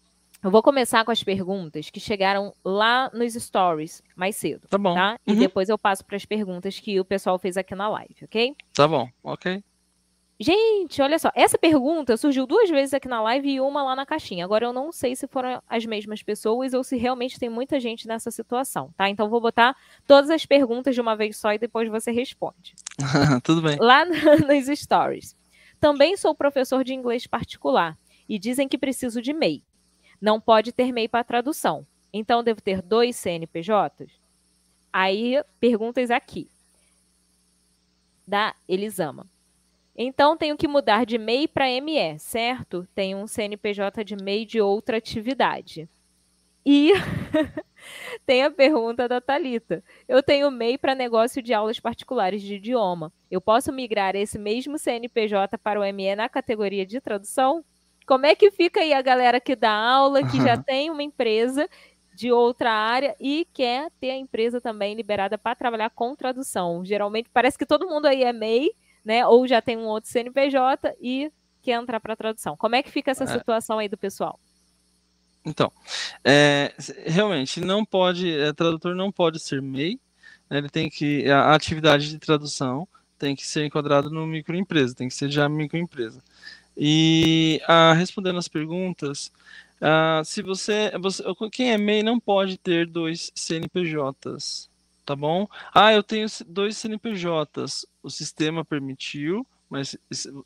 [0.43, 4.69] Eu vou começar com as perguntas que chegaram lá nos stories mais cedo.
[4.69, 4.93] Tá bom.
[4.93, 5.17] Tá?
[5.27, 5.35] Uhum.
[5.35, 8.55] E depois eu passo para as perguntas que o pessoal fez aqui na live, ok?
[8.75, 9.63] Tá bom, ok.
[10.41, 14.05] Gente, olha só, essa pergunta surgiu duas vezes aqui na live e uma lá na
[14.05, 14.45] caixinha.
[14.45, 18.09] Agora eu não sei se foram as mesmas pessoas ou se realmente tem muita gente
[18.09, 19.09] nessa situação, tá?
[19.09, 22.75] Então vou botar todas as perguntas de uma vez só e depois você responde.
[23.45, 23.77] Tudo bem.
[23.81, 25.37] Lá nos stories.
[25.79, 27.97] Também sou professor de inglês particular
[28.33, 29.63] e dizem que preciso de MEI
[30.19, 31.87] não pode ter MEI para tradução.
[32.11, 34.11] Então, devo ter dois CNPJs?
[34.91, 36.49] Aí, perguntas aqui.
[38.27, 39.27] Da Elisama.
[39.95, 42.89] Então, tenho que mudar de MEI para ME, certo?
[42.95, 45.87] Tenho um CNPJ de MEI de outra atividade.
[46.65, 46.93] E
[48.25, 49.85] tem a pergunta da Talita.
[50.09, 53.13] Eu tenho MEI para negócio de aulas particulares de idioma.
[53.31, 57.63] Eu posso migrar esse mesmo CNPJ para o ME na categoria de tradução?
[58.07, 61.69] Como é que fica aí a galera que dá aula, que já tem uma empresa
[62.15, 66.85] de outra área e quer ter a empresa também liberada para trabalhar com tradução?
[66.85, 68.71] Geralmente parece que todo mundo aí é MEI,
[69.05, 69.27] né?
[69.27, 71.31] Ou já tem um outro CNPJ e
[71.63, 72.57] quer entrar para tradução.
[72.57, 73.27] Como é que fica essa é.
[73.27, 74.39] situação aí do pessoal?
[75.45, 75.73] Então,
[76.25, 76.73] é,
[77.05, 79.99] realmente não pode, é, tradutor não pode ser MEI,
[80.49, 82.87] né, ele tem que a atividade de tradução
[83.19, 86.21] tem que ser enquadrado no microempresa, tem que ser já microempresa.
[86.77, 89.31] E ah, respondendo as perguntas,
[89.81, 94.71] ah, se você, você, quem é MEI não pode ter dois CNPJs,
[95.05, 95.49] tá bom?
[95.75, 99.97] Ah, eu tenho dois CNPJs, o sistema permitiu, mas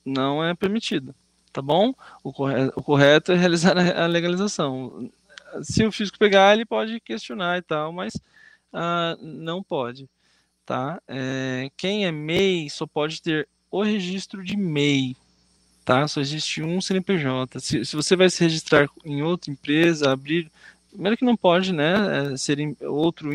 [0.04, 1.14] não é permitido,
[1.52, 1.94] tá bom?
[2.24, 5.10] O correto, o correto é realizar a legalização.
[5.62, 8.18] Se o físico pegar, ele pode questionar e tal, mas
[8.72, 10.08] ah, não pode,
[10.64, 11.00] tá?
[11.06, 15.14] É, quem é MEI só pode ter o registro de MEI,
[15.86, 16.06] tá?
[16.08, 17.60] Só existe um CNPJ.
[17.60, 20.50] Se, se você vai se registrar em outra empresa, abrir,
[20.90, 23.30] primeiro que não pode, né, é, ser outro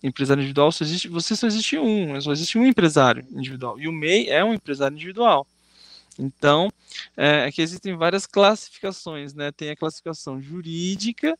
[0.00, 3.80] empresário individual, só existe, você só existe um, só existe um empresário individual.
[3.80, 5.44] E o MEI é um empresário individual.
[6.16, 6.72] Então,
[7.16, 9.50] é, é que existem várias classificações, né?
[9.50, 11.36] Tem a classificação jurídica,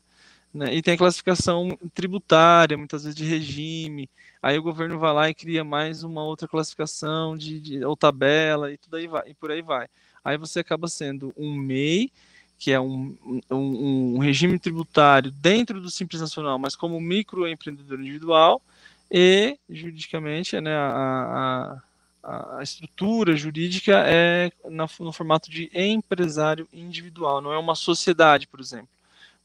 [0.53, 0.75] né?
[0.75, 4.09] E tem a classificação tributária, muitas vezes de regime.
[4.41, 8.71] Aí o governo vai lá e cria mais uma outra classificação de, de ou tabela
[8.71, 9.87] e tudo aí vai, e por aí vai.
[10.27, 12.11] Aí você acaba sendo um MEI,
[12.59, 13.15] que é um,
[13.49, 18.61] um, um regime tributário dentro do Simples Nacional, mas como microempreendedor individual,
[19.09, 21.81] e juridicamente né, a,
[22.21, 24.51] a, a estrutura jurídica é
[24.99, 28.89] no formato de empresário individual, não é uma sociedade, por exemplo.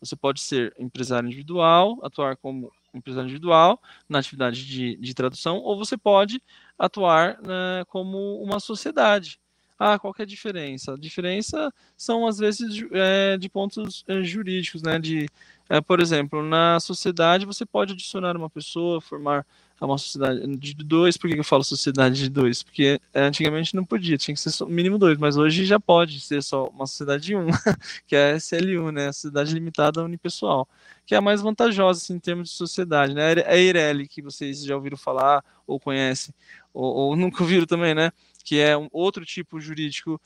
[0.01, 5.79] Você pode ser empresário individual, atuar como empresário individual na atividade de, de tradução, ou
[5.79, 6.43] você pode
[6.77, 9.39] atuar né, como uma sociedade.
[9.85, 10.95] Ah, qual é a diferença?
[10.95, 14.97] A diferença são, às vezes, é, de pontos é, jurídicos, né?
[14.97, 15.29] De,
[15.69, 19.45] é, por exemplo, na sociedade você pode adicionar uma pessoa, formar
[19.81, 21.17] uma sociedade de dois.
[21.17, 22.63] Por que eu falo sociedade de dois?
[22.63, 26.45] Porque antigamente não podia, tinha que ser só, mínimo dois, mas hoje já pode ser
[26.45, 27.47] só uma sociedade de um,
[28.07, 29.09] que é a SLU, né?
[29.09, 30.69] A Sociedade Limitada Unipessoal,
[31.05, 33.33] que é a mais vantajosa assim, em termos de sociedade, né?
[33.33, 36.33] É a Eireli, que vocês já ouviram falar ou conhecem,
[36.73, 38.13] ou, ou nunca ouviram também, né?
[38.45, 40.21] Que é um outro tipo jurídico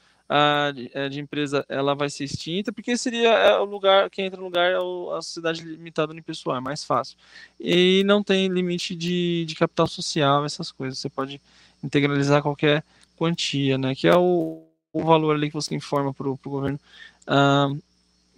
[1.10, 4.72] de empresa ela vai ser extinta, porque seria é, o lugar, quem entra no lugar
[4.72, 7.16] é a sociedade limitada unipessoal, é mais fácil.
[7.60, 10.98] E não tem limite de, de capital social, essas coisas.
[10.98, 11.40] Você pode
[11.82, 12.84] integralizar qualquer
[13.16, 13.94] quantia, né?
[13.94, 16.80] Que é o, o valor ali que você informa para o governo.
[17.28, 17.80] Uh,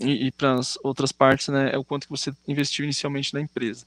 [0.00, 3.40] e, e para as outras partes, né, é o quanto que você investiu inicialmente na
[3.40, 3.84] empresa.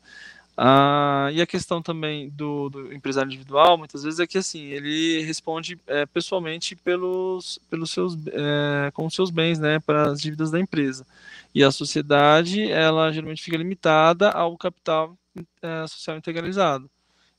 [0.58, 5.22] Ah, e a questão também do, do, empresário individual, muitas vezes, é que assim, ele
[5.24, 10.52] responde é, pessoalmente pelos, pelos seus, é, com os seus bens, né, para as dívidas
[10.52, 11.06] da empresa.
[11.56, 15.18] E a sociedade, ela geralmente fica limitada ao capital
[15.62, 16.90] é, social integralizado.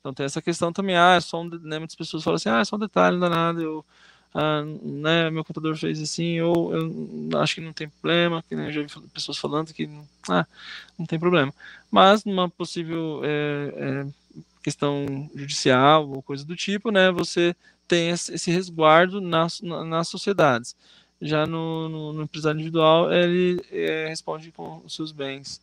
[0.01, 2.61] Então tem essa questão também, ah, é só um, né, muitas pessoas falam assim, ah,
[2.61, 3.85] é só um detalhe, não dá nada, eu
[4.35, 8.73] ah, né, meu computador fez assim, ou eu acho que não tem problema, que né,
[8.73, 9.89] já vi pessoas falando que
[10.29, 10.47] ah,
[10.99, 11.53] não tem problema.
[11.91, 14.07] Mas numa possível é, é,
[14.63, 17.55] questão judicial ou coisa do tipo, né, você
[17.87, 20.75] tem esse resguardo nas, nas sociedades.
[21.21, 25.61] Já no, no, no empresário individual, ele é, responde com os seus bens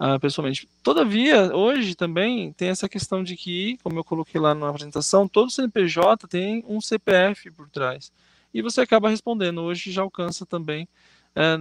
[0.00, 0.68] uh, pessoalmente.
[0.82, 5.50] Todavia, hoje também tem essa questão de que, como eu coloquei lá na apresentação, todo
[5.50, 8.12] CNPJ tem um CPF por trás.
[8.52, 9.62] E você acaba respondendo.
[9.62, 10.86] Hoje já alcança também,
[11.34, 11.56] é,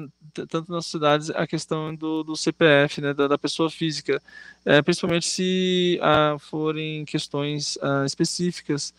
[0.48, 4.22] tanto nas cidades, a questão do, do CPF, né, da, da, pessoa física,
[4.66, 8.94] é, principalmente se uh, forem questões uh, específicas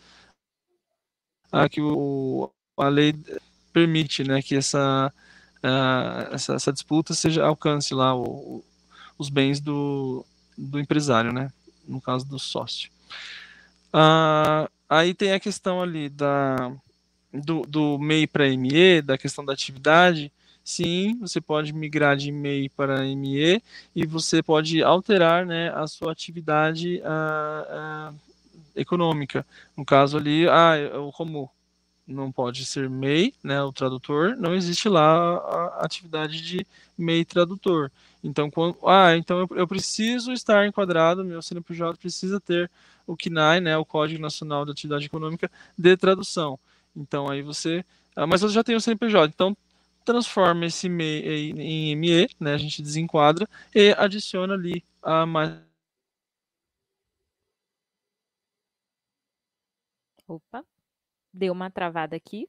[1.53, 3.13] uh, que o, a lei
[3.71, 5.13] permite né, que essa,
[6.31, 8.63] essa, essa, disputa seja alcance lá o,
[9.17, 10.25] os bens do,
[10.57, 11.51] do empresário, né?
[11.87, 12.89] No caso do sócio.
[13.91, 16.71] Ah, aí tem a questão ali da,
[17.33, 20.31] do, do MEI para ME, da questão da atividade.
[20.63, 23.61] Sim, você pode migrar de MEI para ME
[23.95, 28.13] e você pode alterar né, a sua atividade ah, ah,
[28.75, 29.45] econômica.
[29.75, 30.75] No caso ali, ah,
[31.15, 31.51] como
[32.07, 36.65] não pode ser MEI, né, o tradutor, não existe lá a atividade de
[36.97, 37.91] MEI tradutor.
[38.23, 42.71] Então, quando, ah, então eu, eu, preciso estar enquadrado, meu CNPJ precisa ter
[43.05, 46.57] o CNAE, né, o Código Nacional de Atividade Econômica de Tradução.
[46.95, 47.83] Então, aí você,
[48.15, 49.57] ah, mas você já tem o CNPJ, então
[50.05, 55.51] transforma esse MEI em ME, né, a gente desenquadra e adiciona ali a mais
[60.25, 60.65] Opa,
[61.33, 62.47] deu uma travada aqui.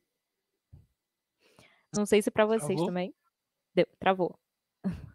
[1.93, 2.87] Não sei se para vocês travou?
[2.87, 3.15] também.
[3.75, 4.39] Deu, travou.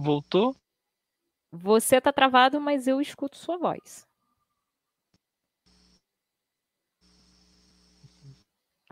[0.00, 0.56] Voltou?
[1.52, 4.06] Você tá travado, mas eu escuto sua voz.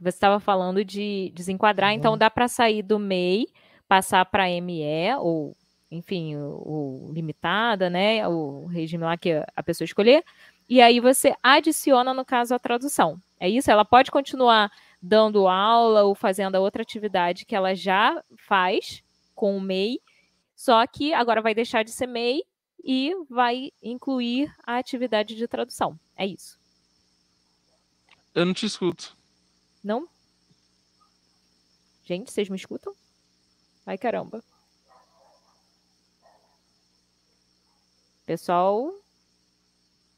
[0.00, 3.46] Você estava falando de desenquadrar, então dá para sair do MEI,
[3.88, 5.56] passar para ME, ou,
[5.90, 8.28] enfim, o, o, limitada, né?
[8.28, 10.22] O regime lá que a pessoa escolher.
[10.68, 13.20] E aí você adiciona, no caso, a tradução.
[13.40, 13.70] É isso?
[13.70, 19.02] Ela pode continuar dando aula ou fazendo a outra atividade que ela já faz
[19.34, 20.00] com o MEI,
[20.58, 22.42] só que agora vai deixar de ser MEI
[22.82, 25.96] e vai incluir a atividade de tradução.
[26.16, 26.58] É isso.
[28.34, 29.16] Eu não te escuto.
[29.84, 30.08] Não?
[32.02, 32.92] Gente, vocês me escutam?
[33.86, 34.42] Ai, caramba.
[38.26, 38.92] Pessoal,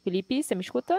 [0.03, 0.99] Felipe, você me escuta?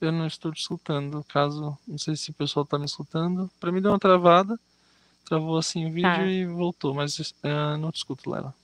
[0.00, 1.24] Eu não estou te escutando.
[1.24, 3.50] Caso, não sei se o pessoal está me escutando.
[3.58, 4.56] Para mim deu uma travada.
[5.24, 6.26] Travou assim o vídeo tá.
[6.26, 8.54] e voltou, mas uh, não te escuto, Lela.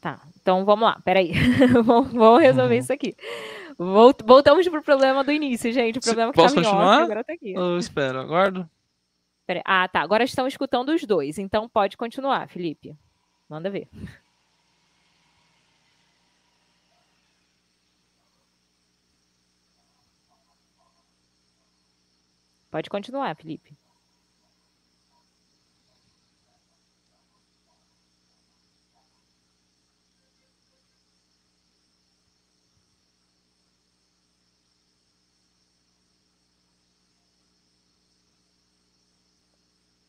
[0.00, 1.32] Tá, então vamos lá, peraí.
[1.84, 2.80] vamos resolver uhum.
[2.80, 3.16] isso aqui.
[3.78, 5.98] Voltamos pro problema do início, gente.
[5.98, 7.02] O problema que Posso tá continuar?
[7.02, 7.52] agora tá aqui.
[7.52, 8.68] Eu espero, aguardo.
[9.64, 10.00] Ah, tá.
[10.00, 11.38] Agora estão escutando os dois.
[11.38, 12.96] Então pode continuar, Felipe.
[13.48, 13.88] Manda ver.
[22.70, 23.76] Pode continuar, Felipe.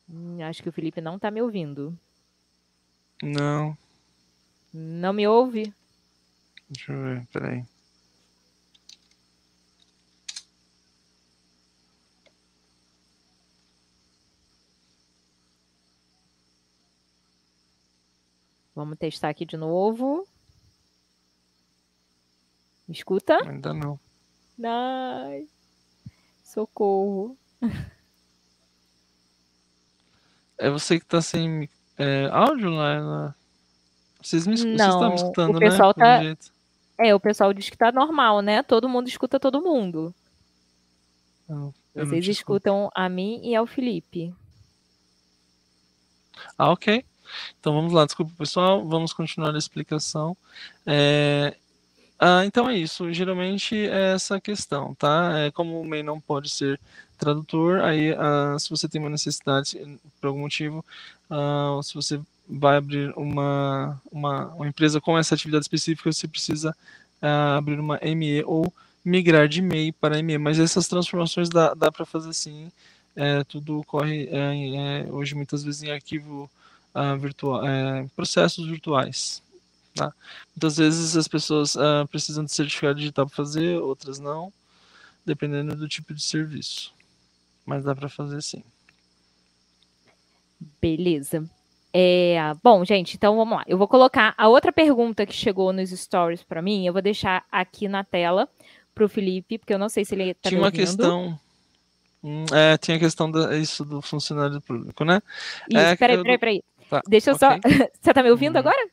[0.09, 1.97] Hum, acho que o Felipe não está me ouvindo.
[3.21, 3.77] Não.
[4.73, 5.73] Não me ouve?
[6.69, 7.65] Deixa eu ver, peraí.
[18.75, 20.27] Vamos testar aqui de novo.
[22.87, 23.37] Me escuta?
[23.43, 23.99] Ainda não.
[24.63, 25.47] Ai,
[26.43, 27.35] socorro.
[30.57, 33.35] É você que tá sem é, áudio lá?
[34.21, 36.35] Vocês me, não, vocês estão me escutando, o pessoal né?
[36.35, 36.51] Tá...
[36.99, 38.63] É, o pessoal diz que tá normal, né?
[38.63, 40.13] Todo mundo escuta todo mundo.
[41.47, 44.33] Não, Vocês escutam a mim e ao Felipe.
[46.57, 47.05] Ah, ok.
[47.59, 50.35] Então vamos lá, desculpa pessoal, vamos continuar a explicação.
[50.85, 51.55] É,
[52.19, 55.39] ah, então é isso, geralmente é essa questão, tá?
[55.39, 56.79] É, como o MEI não pode ser
[57.17, 59.79] tradutor, aí ah, se você tem uma necessidade
[60.19, 60.83] por algum motivo,
[61.29, 66.75] ah, se você vai abrir uma, uma, uma, empresa com essa atividade específica, você precisa
[67.21, 68.73] ah, abrir uma ME ou
[69.05, 72.71] migrar de MEI para ME, mas essas transformações dá, dá para fazer sim,
[73.15, 76.49] é, tudo ocorre é, é, hoje muitas vezes em arquivo
[76.93, 79.41] uh, virtual, é, processos virtuais.
[79.97, 80.13] Tá?
[80.55, 84.51] Muitas vezes as pessoas uh, precisam de certificado digital para fazer, outras não,
[85.25, 86.93] dependendo do tipo de serviço.
[87.65, 88.63] Mas dá para fazer sim.
[90.81, 91.47] Beleza.
[91.93, 93.63] É, bom, gente, então vamos lá.
[93.67, 96.85] Eu vou colocar a outra pergunta que chegou nos stories para mim.
[96.85, 98.47] Eu vou deixar aqui na tela
[98.93, 101.39] para o Felipe, porque eu não sei se ele está Tinha uma questão
[102.23, 105.21] Hum, é, tinha a questão da, isso do funcionário público, né?
[105.69, 106.63] Isso, é, peraí, peraí, peraí.
[106.89, 107.47] Tá, Deixa eu okay.
[107.47, 107.55] só.
[108.01, 108.59] Você tá me ouvindo hum.
[108.59, 108.89] agora?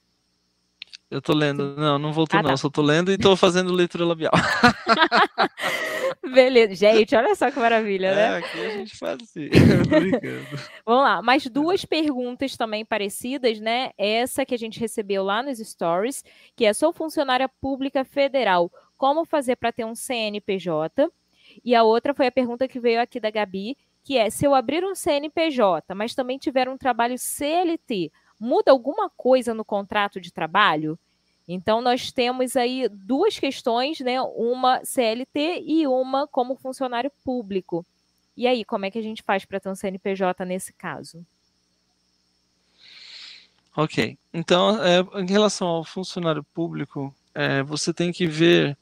[1.15, 1.77] Eu tô lendo.
[1.77, 2.51] Não, não voltou, ah, não.
[2.51, 2.57] Tá.
[2.57, 4.33] Só tô lendo e tô fazendo leitura labial.
[6.35, 6.75] Beleza.
[6.75, 8.37] Gente, olha só que maravilha, é, né?
[8.39, 9.49] Aqui a gente faz assim.
[10.85, 11.23] Vamos lá.
[11.23, 13.93] Mais duas perguntas também parecidas, né?
[13.97, 16.25] Essa que a gente recebeu lá nos stories,
[16.57, 18.69] que é: sou funcionária pública federal.
[18.99, 21.09] Como fazer para ter um CNPJ?
[21.65, 24.53] E a outra foi a pergunta que veio aqui da Gabi, que é: se eu
[24.53, 28.11] abrir um CNPJ, mas também tiver um trabalho CLT,
[28.41, 30.99] muda alguma coisa no contrato de trabalho?
[31.47, 34.21] Então, nós temos aí duas questões, né?
[34.21, 37.85] Uma CLT e uma como funcionário público.
[38.37, 41.25] E aí, como é que a gente faz para ter um CNPJ nesse caso?
[43.77, 44.17] Ok.
[44.33, 48.77] Então, é, em relação ao funcionário público, é, você tem que ver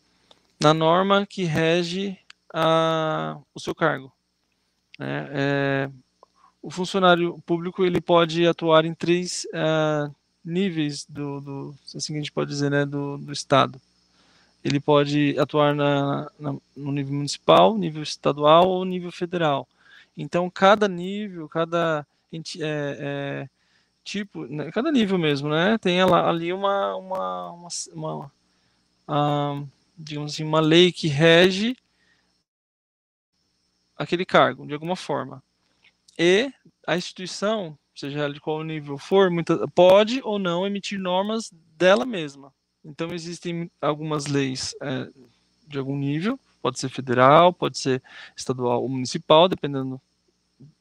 [0.61, 2.17] na norma que rege
[2.53, 4.13] a, o seu cargo.
[4.99, 5.29] Né?
[5.33, 5.91] É,
[6.63, 12.33] o funcionário público ele pode atuar em três uh, níveis do, do, assim a gente
[12.33, 13.81] pode dizer, né, do, do Estado.
[14.65, 19.67] Ele pode atuar na, na, no nível municipal, nível estadual ou nível federal.
[20.17, 23.49] Então, cada nível, cada é, é,
[24.05, 28.33] tipo, né, cada nível mesmo, né, tem ali uma, uma, uma, uma
[29.09, 31.77] uh, digamos assim, uma lei que rege
[33.97, 35.43] aquele cargo, de alguma forma.
[36.19, 36.53] E
[36.87, 42.53] a instituição, seja de qual nível for, muita, pode ou não emitir normas dela mesma.
[42.85, 45.09] Então, existem algumas leis é,
[45.67, 48.03] de algum nível, pode ser federal, pode ser
[48.37, 50.01] estadual ou municipal, dependendo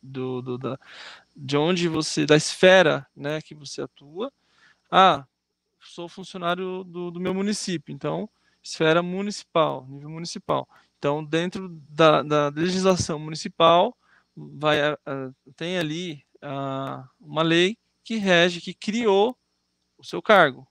[0.02, 0.80] do, do da,
[1.36, 4.32] de onde você, da esfera né, que você atua.
[4.90, 5.26] Ah,
[5.80, 8.30] sou funcionário do, do meu município, então,
[8.64, 10.68] esfera municipal, nível municipal.
[10.98, 13.98] Então, dentro da, da legislação municipal,
[14.36, 14.78] vai,
[15.56, 19.38] tem ali uh, uma lei que rege, que criou
[19.98, 20.68] o seu cargo,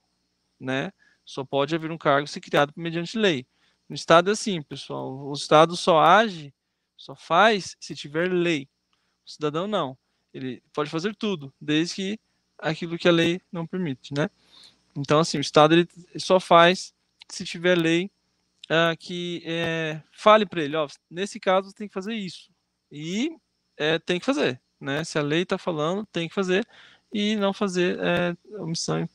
[0.59, 0.91] né?
[1.25, 3.45] Só pode haver um cargo se criado mediante lei.
[3.87, 5.11] No Estado é assim, pessoal.
[5.27, 6.53] O Estado só age,
[6.97, 8.67] só faz se tiver lei.
[9.25, 9.97] O cidadão não.
[10.33, 12.19] Ele pode fazer tudo, desde que
[12.57, 14.29] aquilo que a lei não permite, né?
[14.95, 16.93] Então, assim, o Estado ele só faz
[17.29, 18.11] se tiver lei
[18.65, 22.51] uh, que é, fale para ele, ó, nesse caso tem que fazer isso.
[22.91, 23.35] E
[23.77, 25.03] é, tem que fazer, né?
[25.03, 26.67] Se a lei está falando, tem que fazer
[27.13, 29.07] e não fazer é, omissão e.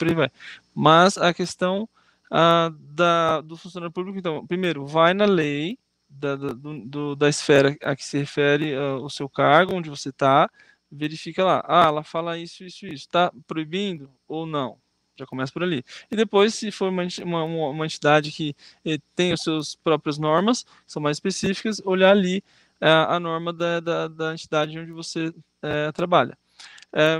[0.74, 1.88] Mas a questão
[2.30, 7.76] uh, da, do funcionário público, então, primeiro, vai na lei da, da, do, da esfera
[7.82, 10.48] a que se refere uh, o seu cargo, onde você está,
[10.90, 14.78] verifica lá, ah, ela fala isso, isso, isso, está proibindo ou não?
[15.18, 15.82] Já começa por ali.
[16.10, 18.54] E depois, se for uma, uma, uma entidade que
[18.84, 22.44] eh, tem as suas próprias normas, são mais específicas, olhar ali
[22.80, 26.36] a norma da, da, da, entidade onde você eh, trabalha.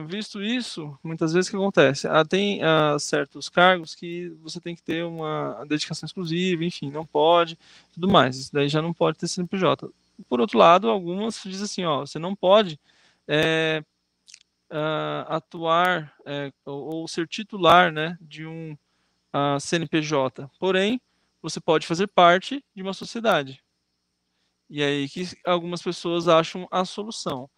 [0.07, 2.07] visto isso, muitas vezes o que acontece?
[2.09, 7.07] Ah, tem ah, certos cargos que você tem que ter uma dedicação exclusiva, enfim, não
[7.07, 7.59] pode,
[7.93, 8.37] tudo mais.
[8.39, 9.89] Isso daí já não pode ter CNPJ.
[10.29, 12.79] Por outro lado, algumas dizem assim, ó, você não pode
[13.29, 13.83] é,
[14.71, 18.73] uh, atuar é, ou, ou, ser titular né, de um
[19.35, 20.51] uh, CNPJ.
[20.59, 21.01] Porém,
[21.43, 23.63] você pode fazer parte de uma sociedade.
[24.69, 27.49] E aí que algumas pessoas acham a solução.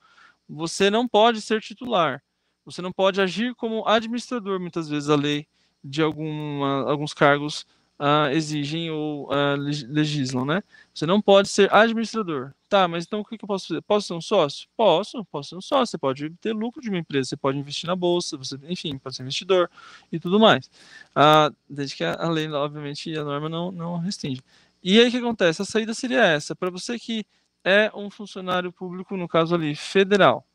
[0.48, 2.22] Você não pode ser titular.
[2.64, 5.46] Você não pode agir como administrador, muitas vezes a lei
[5.82, 7.66] de alguma, alguns cargos
[7.98, 10.62] uh, exigem ou uh, legislam, né?
[10.94, 12.52] Você não pode ser administrador.
[12.68, 13.80] Tá, mas então o que, que eu posso fazer?
[13.82, 14.68] Posso ser um sócio?
[14.76, 15.86] Posso, posso ser um sócio.
[15.86, 19.16] Você pode ter lucro de uma empresa, você pode investir na bolsa, você, enfim, pode
[19.16, 19.70] ser investidor
[20.12, 20.66] e tudo mais.
[21.16, 24.42] Uh, desde que a, a lei, obviamente, a norma não, não restringe.
[24.82, 25.62] E aí o que acontece?
[25.62, 26.54] A saída seria essa.
[26.54, 27.24] Para você que
[27.64, 30.46] é um funcionário público, no caso ali, federal,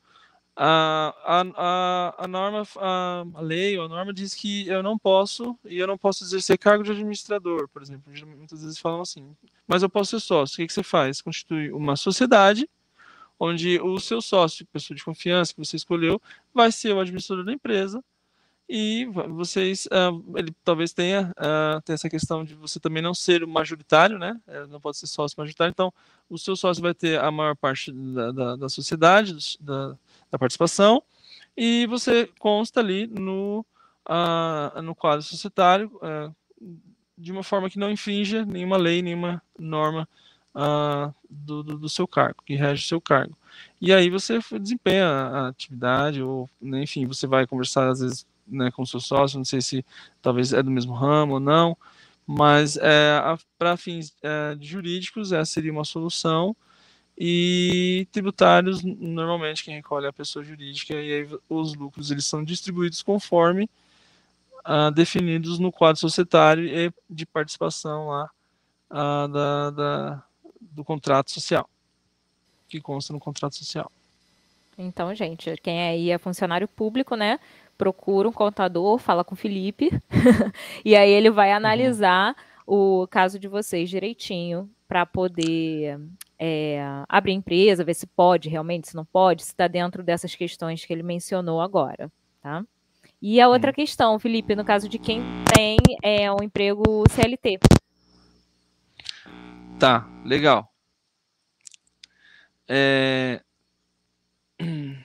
[0.56, 1.14] a,
[1.56, 5.78] a, a, norma, a, a lei ou a norma diz que eu não posso e
[5.78, 8.12] eu não posso exercer cargo de administrador, por exemplo.
[8.36, 10.54] Muitas vezes falam assim, mas eu posso ser sócio.
[10.54, 11.20] O que, que você faz?
[11.20, 12.68] Constitui uma sociedade
[13.38, 16.22] onde o seu sócio, pessoa de confiança que você escolheu,
[16.52, 18.02] vai ser o administrador da empresa
[18.68, 23.48] e vocês, uh, ele talvez tenha, uh, essa questão de você também não ser o
[23.48, 24.40] majoritário, né?
[24.46, 25.92] É, não pode ser sócio majoritário, então
[26.30, 29.96] o seu sócio vai ter a maior parte da, da, da sociedade, da,
[30.30, 31.02] da participação,
[31.54, 33.64] e você consta ali no,
[34.08, 35.90] uh, no quadro societário
[37.16, 40.08] de uma forma que não infrinja nenhuma lei, nenhuma norma
[41.30, 43.36] do, do, do, seu cargo, que rege o seu cargo.
[43.80, 48.70] E aí você desempenha a atividade, ou né, enfim, você vai conversar às vezes né,
[48.70, 49.84] com seu sócio, não sei se
[50.22, 51.76] talvez é do mesmo ramo ou não,
[52.26, 53.20] mas é,
[53.58, 56.56] para fins é, jurídicos essa seria uma solução
[57.16, 62.42] e tributários normalmente quem recolhe é a pessoa jurídica e aí os lucros eles são
[62.42, 63.70] distribuídos conforme
[64.64, 68.30] ah, definidos no quadro societário e de participação lá
[68.90, 70.24] ah, da, da,
[70.60, 71.68] do contrato social
[72.68, 73.90] que consta no contrato social.
[74.76, 77.38] Então, gente, quem aí é funcionário público, né,
[77.76, 79.90] procura um contador, fala com o Felipe
[80.84, 81.56] e aí ele vai uhum.
[81.56, 83.02] analisar uhum.
[83.02, 85.98] o caso de vocês direitinho para poder
[86.38, 90.84] é, abrir empresa, ver se pode realmente, se não pode, se está dentro dessas questões
[90.84, 92.10] que ele mencionou agora,
[92.40, 92.64] tá?
[93.20, 93.74] E a outra hum.
[93.74, 95.22] questão, Felipe, no caso de quem
[95.54, 97.58] tem é, um emprego CLT.
[99.78, 100.70] Tá, legal.
[102.68, 103.40] É...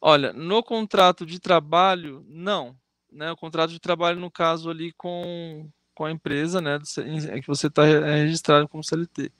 [0.00, 2.76] Olha, no contrato de trabalho, não.
[3.10, 3.30] Né?
[3.32, 6.78] O contrato de trabalho, no caso ali com, com a empresa, né,
[7.30, 9.32] é que você está é registrado como CLT.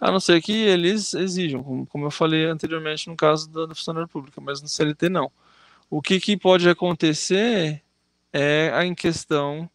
[0.00, 3.74] A não ser que eles exijam, como, como eu falei anteriormente no caso da, da
[3.74, 5.30] funcionária pública, mas no CLT não.
[5.90, 7.82] O que, que pode acontecer
[8.32, 9.68] é a em questão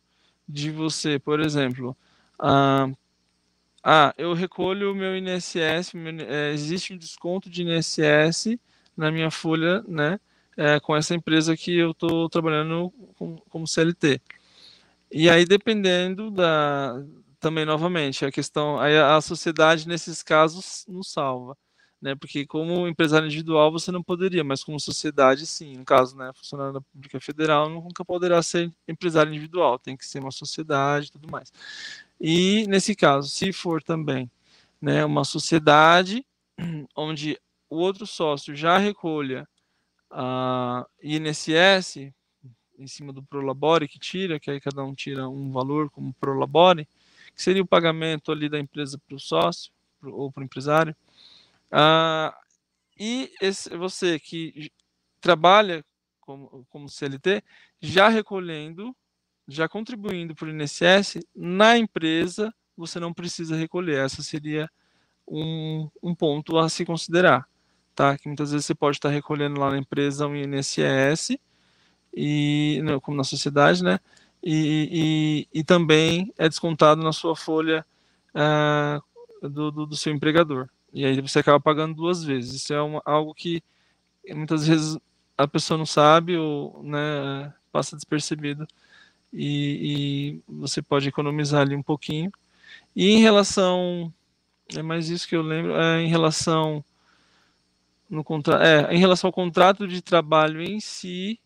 [0.49, 1.95] de você, por exemplo,
[2.39, 2.89] ah,
[3.83, 8.57] ah eu recolho o meu INSS, meu, é, existe um desconto de INSS
[8.97, 10.19] na minha folha, né,
[10.57, 14.19] é, com essa empresa que eu estou trabalhando com, como CLT.
[15.11, 17.01] E aí, dependendo da.
[17.39, 18.79] Também, novamente, a questão.
[18.79, 21.55] Aí a sociedade, nesses casos, não salva.
[22.01, 22.15] Né?
[22.15, 25.77] Porque, como empresário individual, você não poderia, mas como sociedade, sim.
[25.77, 30.19] No caso, né, funcionário da Pública Federal nunca poderá ser empresário individual, tem que ser
[30.19, 31.51] uma sociedade e tudo mais.
[32.19, 34.29] E, nesse caso, se for também
[34.81, 36.25] né, uma sociedade
[36.95, 37.39] onde
[37.69, 39.47] o outro sócio já recolha
[40.09, 42.13] a INSS,
[42.77, 46.87] em cima do Prolabore que tira, que aí cada um tira um valor como Prolabore,
[47.35, 50.95] que seria o pagamento ali da empresa para o sócio pro, ou para o empresário.
[51.71, 52.35] Ah,
[52.99, 54.71] e esse, você que
[55.19, 55.83] trabalha
[56.21, 57.43] como, como CLT,
[57.81, 58.95] já recolhendo,
[59.47, 64.05] já contribuindo para o INSS, na empresa você não precisa recolher.
[64.05, 64.69] Essa seria
[65.27, 67.47] um, um ponto a se considerar.
[67.97, 68.15] Tá?
[68.15, 71.39] Que muitas vezes você pode estar recolhendo lá na empresa um INSS,
[72.13, 73.99] e como na sociedade, né?
[74.43, 77.83] e, e, e também é descontado na sua folha
[78.35, 80.69] uh, do, do, do, seu empregador.
[80.93, 82.53] E aí você acaba pagando duas vezes.
[82.61, 83.63] Isso é uma, algo que
[84.29, 84.95] muitas vezes
[85.35, 88.67] a pessoa não sabe ou né, passa despercebido
[89.33, 92.31] e, e você pode economizar ali um pouquinho.
[92.95, 94.13] E em relação,
[94.75, 96.85] é mais isso que eu lembro, é em relação
[98.09, 98.23] no
[98.61, 101.39] é, em relação ao contrato de trabalho em si,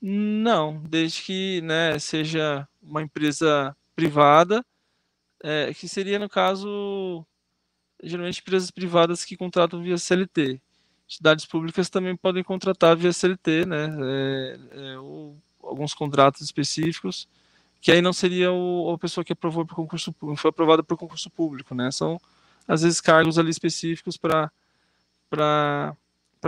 [0.00, 4.64] não, desde que né, seja uma empresa privada,
[5.42, 7.24] é, que seria no caso
[8.02, 10.60] geralmente empresas privadas que contratam via CLT.
[11.06, 13.96] Entidades públicas também podem contratar via CLT, né?
[14.00, 17.28] É, é, ou alguns contratos específicos,
[17.80, 21.30] que aí não seria o, a pessoa que aprovou por concurso foi aprovada por concurso
[21.30, 21.90] público, né?
[21.90, 22.20] São
[22.66, 24.50] às vezes cargos ali específicos para
[25.28, 25.96] para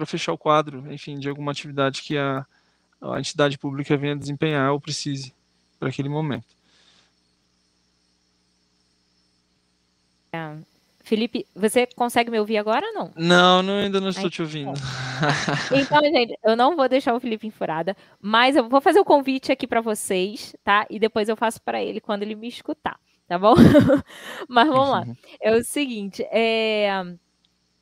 [0.07, 2.47] fechar o quadro, enfim, de alguma atividade que a,
[3.01, 5.35] a entidade pública venha desempenhar ou precise
[5.79, 6.47] para aquele momento.
[10.33, 10.57] É.
[11.09, 13.13] Felipe, você consegue me ouvir agora ou não?
[13.17, 14.79] Não, não ainda não estou Ai, te ouvindo.
[15.75, 19.05] Então, gente, eu não vou deixar o Felipe em furada, mas eu vou fazer o
[19.05, 20.87] convite aqui para vocês, tá?
[20.91, 23.55] E depois eu faço para ele quando ele me escutar, tá bom?
[24.49, 25.07] mas vamos lá.
[25.41, 26.91] É o seguinte, é...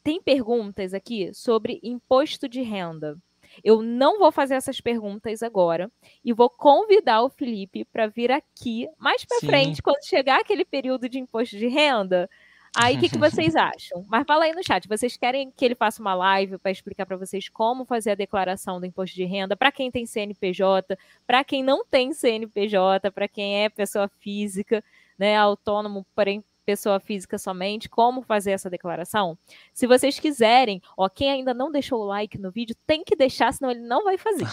[0.07, 3.19] tem perguntas aqui sobre imposto de renda.
[3.65, 5.91] Eu não vou fazer essas perguntas agora
[6.25, 11.09] e vou convidar o Felipe para vir aqui mais para frente, quando chegar aquele período
[11.09, 12.31] de imposto de renda,
[12.79, 14.05] Aí, o que, que, vocês acham?
[14.07, 14.87] Mas fala aí no chat.
[14.87, 18.79] Vocês querem que ele faça uma live para explicar para vocês como fazer a declaração
[18.79, 23.65] do imposto de renda para quem tem CNPJ, para quem não tem CNPJ, para quem
[23.65, 24.85] é pessoa física,
[25.19, 29.39] né, autônomo, porém pessoa física somente, como fazer essa declaração?
[29.73, 33.55] Se vocês quiserem, ó, quem ainda não deixou o like no vídeo, tem que deixar,
[33.55, 34.47] senão ele não vai fazer.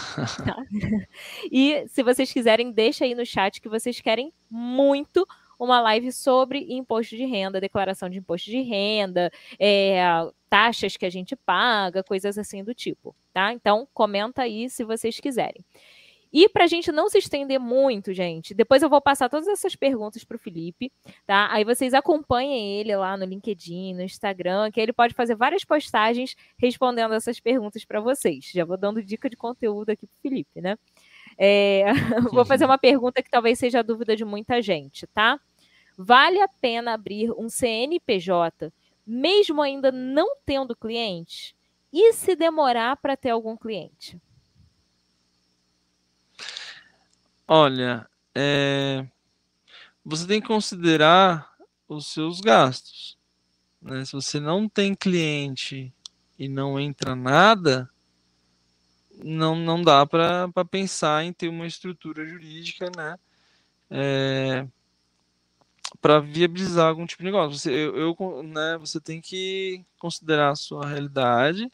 [0.46, 0.56] Tá?
[1.50, 5.26] e se vocês quiserem, deixa aí no chat que vocês querem muito
[5.58, 10.02] uma live sobre imposto de renda, declaração de imposto de renda, é,
[10.48, 13.52] taxas que a gente paga, coisas assim do tipo, tá?
[13.52, 15.64] Então, comenta aí se vocês quiserem.
[16.34, 19.76] E para a gente não se estender muito, gente, depois eu vou passar todas essas
[19.76, 20.90] perguntas para o Felipe,
[21.24, 21.46] tá?
[21.52, 26.34] Aí vocês acompanhem ele lá no LinkedIn, no Instagram, que ele pode fazer várias postagens
[26.58, 28.50] respondendo essas perguntas para vocês.
[28.52, 30.76] Já vou dando dica de conteúdo aqui para o Felipe, né?
[31.38, 31.84] É,
[32.34, 35.38] vou fazer uma pergunta que talvez seja a dúvida de muita gente, tá?
[35.96, 38.72] Vale a pena abrir um CNPJ,
[39.06, 41.54] mesmo ainda não tendo cliente?
[41.92, 44.20] E se demorar para ter algum cliente?
[47.46, 49.06] Olha, é...
[50.04, 51.54] você tem que considerar
[51.88, 53.18] os seus gastos.
[53.80, 54.04] Né?
[54.04, 55.92] Se você não tem cliente
[56.38, 57.90] e não entra nada,
[59.22, 63.18] não, não dá para pensar em ter uma estrutura jurídica, né?
[63.90, 64.66] É,
[66.00, 67.58] para viabilizar algum tipo de negócio.
[67.58, 71.70] Você, eu, eu, né, você tem que considerar a sua realidade.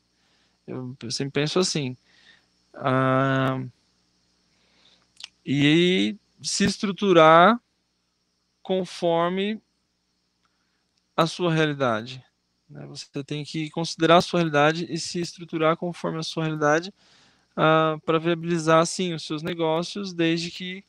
[0.66, 1.96] Eu, sempre penso assim.
[2.74, 3.62] Ah,
[5.44, 7.60] e se estruturar
[8.62, 9.60] conforme
[11.16, 12.24] a sua realidade.
[12.68, 12.86] Né?
[12.86, 16.92] Você tem que considerar a sua realidade e se estruturar conforme a sua realidade
[17.52, 20.84] uh, para viabilizar sim os seus negócios, desde que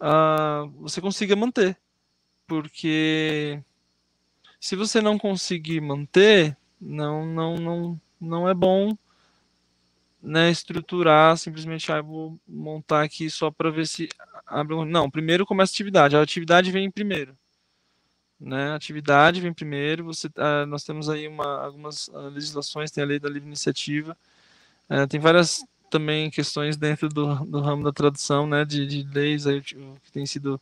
[0.00, 1.76] uh, você consiga manter.
[2.46, 3.62] Porque
[4.60, 8.96] se você não conseguir manter, não, não, não, não é bom
[10.22, 14.08] né, estruturar simplesmente, ah, vou montar aqui só para ver se
[14.46, 14.84] abre um...
[14.84, 16.16] Não, primeiro começa a atividade.
[16.16, 17.36] A atividade vem primeiro.
[18.40, 18.70] Né?
[18.70, 20.04] A atividade vem primeiro.
[20.04, 24.16] Você, ah, nós temos aí uma, algumas ah, legislações, tem a lei da livre iniciativa,
[24.88, 29.46] ah, tem várias também questões dentro do, do ramo da tradução, né, de, de leis
[29.46, 30.60] aí, que tem sido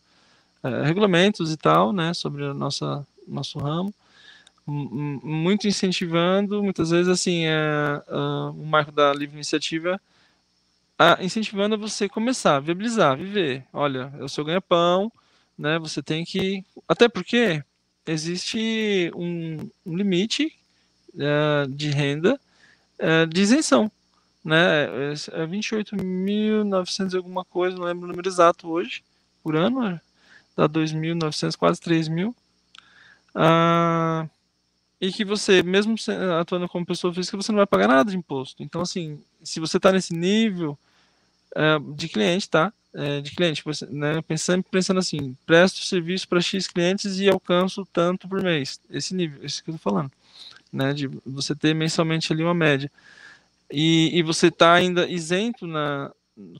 [0.62, 3.92] é, regulamentos e tal, né, sobre o nosso ramo,
[4.66, 8.14] muito incentivando, muitas vezes, assim, é, é,
[8.51, 10.01] o marco da livre iniciativa
[10.98, 13.64] a, incentivando você começar, viabilizar, viver.
[13.72, 15.12] Olha, é o seu ganha-pão,
[15.59, 16.64] né, você tem que...
[16.88, 17.62] Até porque
[18.06, 20.52] existe um, um limite
[21.18, 22.40] é, de renda
[22.98, 23.90] é, de isenção,
[24.44, 25.12] né, é,
[25.43, 29.02] é 28.900 alguma coisa, não lembro o número exato hoje,
[29.43, 30.01] por ano,
[30.56, 32.34] dá 2.900, quase 3.000.
[33.34, 34.26] Ah,
[35.01, 35.94] e que você, mesmo
[36.40, 38.62] atuando como pessoa física, você não vai pagar nada de imposto.
[38.62, 40.78] Então, assim, se você está nesse nível
[41.55, 42.73] é, de cliente, tá?
[42.94, 48.27] É, de cliente, né, pensando, pensando assim, presto serviço para X clientes e alcanço tanto
[48.27, 48.81] por mês.
[48.90, 50.10] Esse nível, esse que eu estou falando.
[50.73, 52.90] Né, de você ter mensalmente ali uma média.
[53.70, 56.10] E, e você está ainda isento na,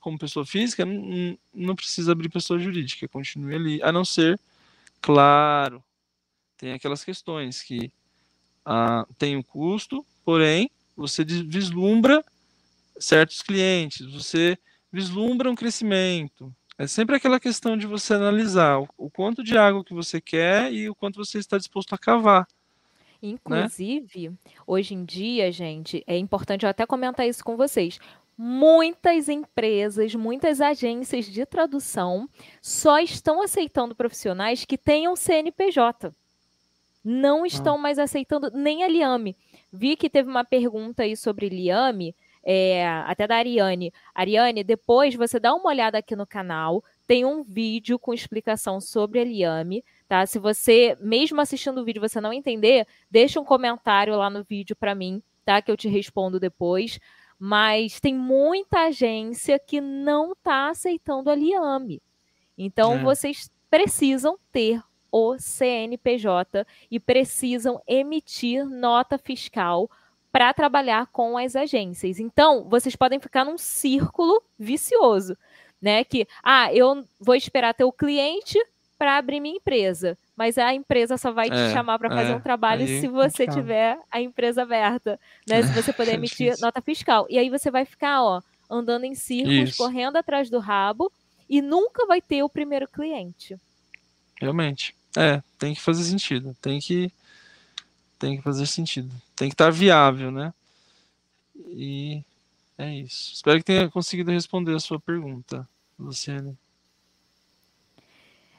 [0.01, 4.39] como pessoa física, não, não precisa abrir pessoa jurídica, continue ali, a não ser,
[5.01, 5.83] claro,
[6.57, 7.91] tem aquelas questões que
[8.66, 12.24] ah, tem um custo, porém, você vislumbra
[12.98, 14.59] certos clientes, você
[14.93, 16.52] vislumbra um crescimento.
[16.76, 20.90] É sempre aquela questão de você analisar o, quanto de água que você quer e
[20.90, 22.47] o quanto você está disposto a cavar.
[23.22, 23.30] Né?
[23.30, 24.36] Inclusive, né?
[24.66, 27.98] hoje em dia, gente, é importante eu até comentar isso com vocês.
[28.36, 32.28] Muitas empresas, muitas agências de tradução
[32.60, 36.12] só estão aceitando profissionais que tenham CNPJ.
[37.09, 37.47] Não ah.
[37.47, 37.78] estão ah.
[37.78, 39.37] mais aceitando nem a Liame.
[39.73, 42.15] Vi que teve uma pergunta aí sobre Liame,
[42.45, 43.93] é, até da Ariane.
[44.15, 49.20] Ariane, depois você dá uma olhada aqui no canal, tem um vídeo com explicação sobre
[49.20, 50.24] a Liame tá?
[50.27, 54.77] Se você, mesmo assistindo o vídeo, você não entender, deixa um comentário lá no vídeo
[54.77, 55.61] para mim, tá?
[55.61, 56.99] Que eu te respondo depois.
[57.39, 62.01] Mas tem muita agência que não está aceitando a Liame.
[62.57, 62.99] Então, é.
[63.03, 64.81] vocês precisam ter
[65.16, 69.90] o CNPJ e precisam emitir nota fiscal
[70.30, 72.20] para trabalhar com as agências.
[72.20, 75.34] Então, vocês podem ficar num círculo vicioso,
[75.80, 76.05] né?
[76.05, 78.59] Que, ah, eu vou esperar ter o cliente
[78.98, 80.18] para abrir minha empresa.
[80.36, 83.47] Mas a empresa só vai te é, chamar para fazer é, um trabalho se você
[83.47, 85.18] tiver a empresa aberta,
[85.48, 85.62] né?
[85.62, 87.26] Se você puder emitir nota fiscal.
[87.30, 89.78] E aí você vai ficar, ó, andando em círculos, Isso.
[89.78, 91.10] correndo atrás do rabo
[91.48, 93.56] e nunca vai ter o primeiro cliente.
[94.38, 94.94] Realmente.
[95.16, 96.55] É, tem que fazer sentido.
[96.60, 97.10] Tem que
[98.18, 99.10] tem que fazer sentido.
[99.34, 100.52] Tem que estar tá viável, né?
[101.68, 102.22] E
[102.78, 103.34] é isso.
[103.34, 105.68] Espero que tenha conseguido responder a sua pergunta,
[105.98, 106.56] Luciane.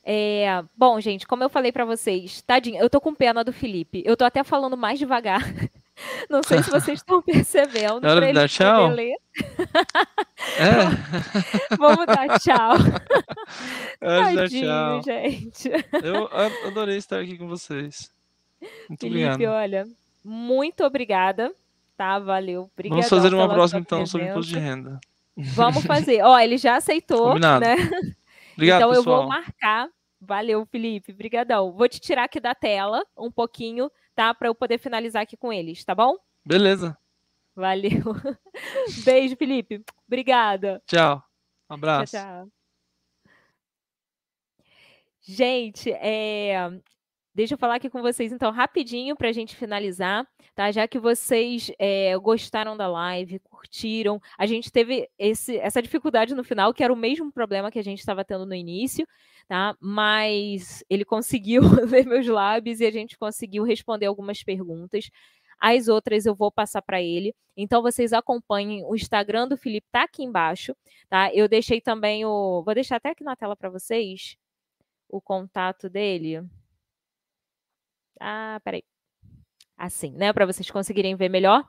[0.03, 4.01] É, bom, gente, como eu falei para vocês, tadinho, eu tô com pena do Felipe.
[4.05, 5.41] Eu tô até falando mais devagar.
[6.29, 8.05] Não sei se vocês estão percebendo.
[8.05, 8.91] É hora de dar tchau?
[10.57, 11.75] É.
[11.77, 12.75] Vamos dar tchau.
[14.01, 15.03] É Tadinho, dar tchau.
[15.03, 15.69] gente.
[16.03, 16.29] Eu
[16.67, 18.11] adorei estar aqui com vocês.
[18.89, 19.53] Muito Felipe, obrigado.
[19.53, 19.87] olha,
[20.23, 21.51] muito obrigada.
[21.95, 22.69] Tá, valeu.
[22.89, 24.99] Vamos fazer uma próxima então sobre imposto de renda.
[25.35, 26.21] Vamos fazer.
[26.23, 27.65] Ó, ele já aceitou, Combinado.
[27.65, 27.75] né?
[28.53, 28.95] Obrigado, então pessoal.
[28.95, 31.13] eu vou marcar Valeu, Felipe.
[31.13, 31.71] Brigadão.
[31.71, 34.33] Vou te tirar aqui da tela um pouquinho, tá?
[34.33, 36.17] Para eu poder finalizar aqui com eles, tá bom?
[36.43, 36.97] Beleza.
[37.55, 37.91] Valeu.
[39.05, 39.83] Beijo, Felipe.
[40.07, 40.81] Obrigada.
[40.87, 41.23] Tchau.
[41.69, 42.11] Um abraço.
[42.13, 42.51] Tchau, tchau.
[45.21, 46.55] Gente, é...
[47.37, 50.71] deixa eu falar aqui com vocês, então, rapidinho para a gente finalizar, tá?
[50.71, 56.43] Já que vocês é, gostaram da live, curtiram, a gente teve esse, essa dificuldade no
[56.43, 59.07] final, que era o mesmo problema que a gente estava tendo no início,
[59.47, 59.77] tá?
[59.79, 65.11] Mas ele conseguiu ler meus lábios e a gente conseguiu responder algumas perguntas.
[65.59, 67.35] As outras eu vou passar para ele.
[67.55, 70.75] Então vocês acompanhem o Instagram do Felipe tá aqui embaixo,
[71.07, 71.31] tá?
[71.31, 74.35] Eu deixei também o, vou deixar até aqui na tela para vocês
[75.07, 76.43] o contato dele.
[78.19, 78.83] Ah, peraí
[79.77, 81.63] assim, né, para vocês conseguirem ver melhor,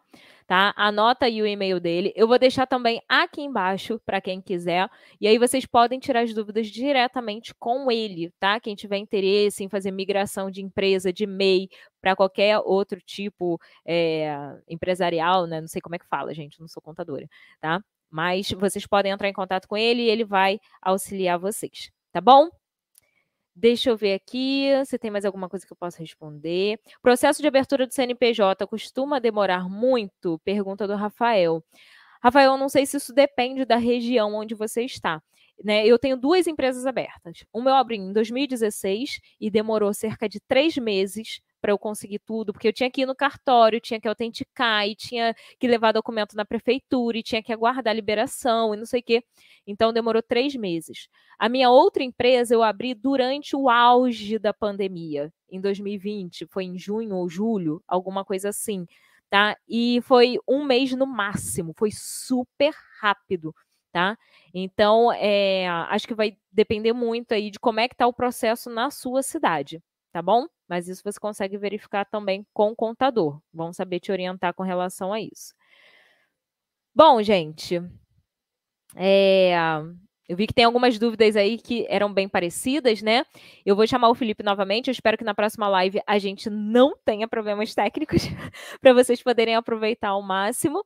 [0.47, 0.73] tá?
[0.77, 2.13] Anota aí o e-mail dele.
[2.17, 4.89] Eu vou deixar também aqui embaixo para quem quiser.
[5.21, 8.59] E aí vocês podem tirar as dúvidas diretamente com ele, tá?
[8.59, 11.69] Quem tiver interesse em fazer migração de empresa, de MEI
[12.01, 14.35] para qualquer outro tipo é,
[14.67, 15.61] empresarial, né?
[15.61, 17.29] Não sei como é que fala, gente, não sou contadora,
[17.61, 17.83] tá?
[18.11, 22.49] Mas vocês podem entrar em contato com ele e ele vai auxiliar vocês, tá bom?
[23.61, 26.79] Deixa eu ver aqui se tem mais alguma coisa que eu possa responder.
[27.03, 30.39] Processo de abertura do CNPJ costuma demorar muito?
[30.45, 31.61] Pergunta do Rafael.
[32.23, 35.21] Rafael, não sei se isso depende da região onde você está.
[35.65, 37.45] Né, eu tenho duas empresas abertas.
[37.53, 42.53] Uma eu abri em 2016 e demorou cerca de três meses para eu conseguir tudo,
[42.53, 46.37] porque eu tinha que ir no cartório, tinha que autenticar, e tinha que levar documento
[46.37, 49.25] na prefeitura, e tinha que aguardar a liberação, e não sei o quê.
[49.67, 51.09] Então, demorou três meses.
[51.39, 56.79] A minha outra empresa eu abri durante o auge da pandemia, em 2020, foi em
[56.79, 58.87] junho ou julho, alguma coisa assim,
[59.31, 59.57] tá?
[59.69, 63.55] E foi um mês no máximo, foi super rápido.
[63.91, 64.19] Tá?
[64.53, 68.69] Então, é, acho que vai depender muito aí de como é que está o processo
[68.69, 69.83] na sua cidade,
[70.13, 70.47] tá bom?
[70.69, 73.41] Mas isso você consegue verificar também com o contador.
[73.53, 75.55] Vão saber te orientar com relação a isso.
[76.95, 77.81] Bom, gente,
[78.95, 79.55] é,
[80.29, 83.25] eu vi que tem algumas dúvidas aí que eram bem parecidas, né?
[83.65, 84.89] Eu vou chamar o Felipe novamente.
[84.89, 88.23] Eu espero que na próxima live a gente não tenha problemas técnicos
[88.81, 90.85] para vocês poderem aproveitar ao máximo.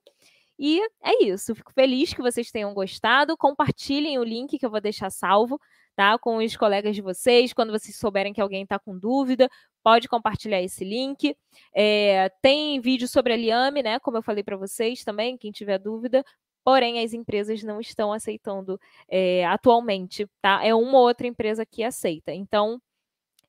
[0.58, 1.54] E é isso.
[1.54, 3.36] Fico feliz que vocês tenham gostado.
[3.36, 5.58] Compartilhem o link que eu vou deixar salvo
[5.94, 6.18] tá?
[6.18, 7.52] Com os colegas de vocês.
[7.52, 9.48] Quando vocês souberem que alguém está com dúvida,
[9.82, 11.36] pode compartilhar esse link.
[11.74, 13.98] É, tem vídeo sobre a Liame, né?
[13.98, 16.24] Como eu falei para vocês também, quem tiver dúvida,
[16.64, 20.64] porém as empresas não estão aceitando é, atualmente, tá?
[20.64, 22.32] É uma ou outra empresa que aceita.
[22.32, 22.80] Então,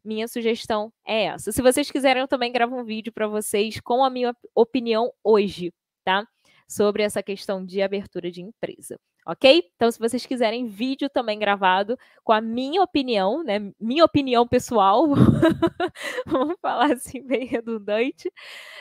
[0.03, 1.51] minha sugestão é essa.
[1.51, 5.73] Se vocês quiserem, eu também gravo um vídeo para vocês com a minha opinião hoje,
[6.03, 6.27] tá?
[6.68, 9.64] Sobre essa questão de abertura de empresa ok?
[9.76, 13.72] Então, se vocês quiserem vídeo também gravado com a minha opinião, né?
[13.80, 15.08] Minha opinião pessoal,
[16.28, 18.32] vamos falar assim bem redundante,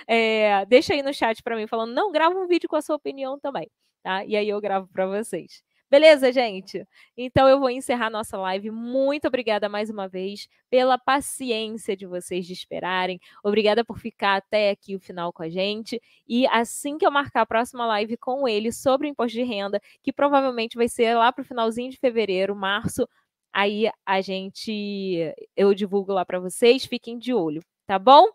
[0.09, 2.97] é, deixa aí no chat para mim falando, não, grava um vídeo com a sua
[2.97, 3.70] opinião também,
[4.02, 4.24] tá?
[4.24, 5.62] E aí eu gravo para vocês.
[5.93, 6.89] Beleza, gente?
[7.14, 8.70] Então eu vou encerrar nossa live.
[8.70, 13.20] Muito obrigada mais uma vez pela paciência de vocês de esperarem.
[13.44, 16.01] Obrigada por ficar até aqui o final com a gente.
[16.27, 19.82] E assim que eu marcar a próxima live com ele sobre o imposto de renda,
[20.02, 23.06] que provavelmente vai ser lá para o finalzinho de fevereiro, março,
[23.52, 26.86] aí a gente eu divulgo lá para vocês.
[26.86, 28.28] Fiquem de olho, tá bom?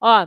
[0.00, 0.26] Ó,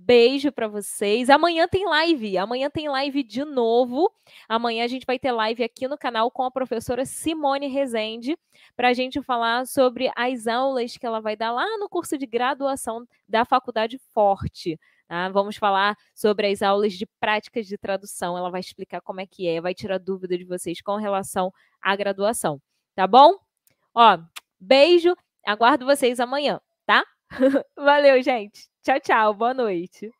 [0.00, 1.28] Beijo para vocês.
[1.28, 2.38] Amanhã tem live.
[2.38, 4.10] Amanhã tem live de novo.
[4.48, 8.38] Amanhã a gente vai ter live aqui no canal com a professora Simone Rezende
[8.76, 12.26] para a gente falar sobre as aulas que ela vai dar lá no curso de
[12.26, 14.78] graduação da Faculdade Forte.
[15.08, 15.28] Tá?
[15.30, 18.38] Vamos falar sobre as aulas de práticas de tradução.
[18.38, 21.52] Ela vai explicar como é que é, vai tirar dúvida de vocês com relação
[21.82, 22.62] à graduação.
[22.94, 23.34] Tá bom?
[23.92, 24.16] Ó,
[24.60, 25.14] beijo.
[25.44, 27.04] Aguardo vocês amanhã, tá?
[27.76, 28.68] Valeu, gente.
[28.88, 29.34] Tchau, tchau.
[29.34, 30.10] Boa noite.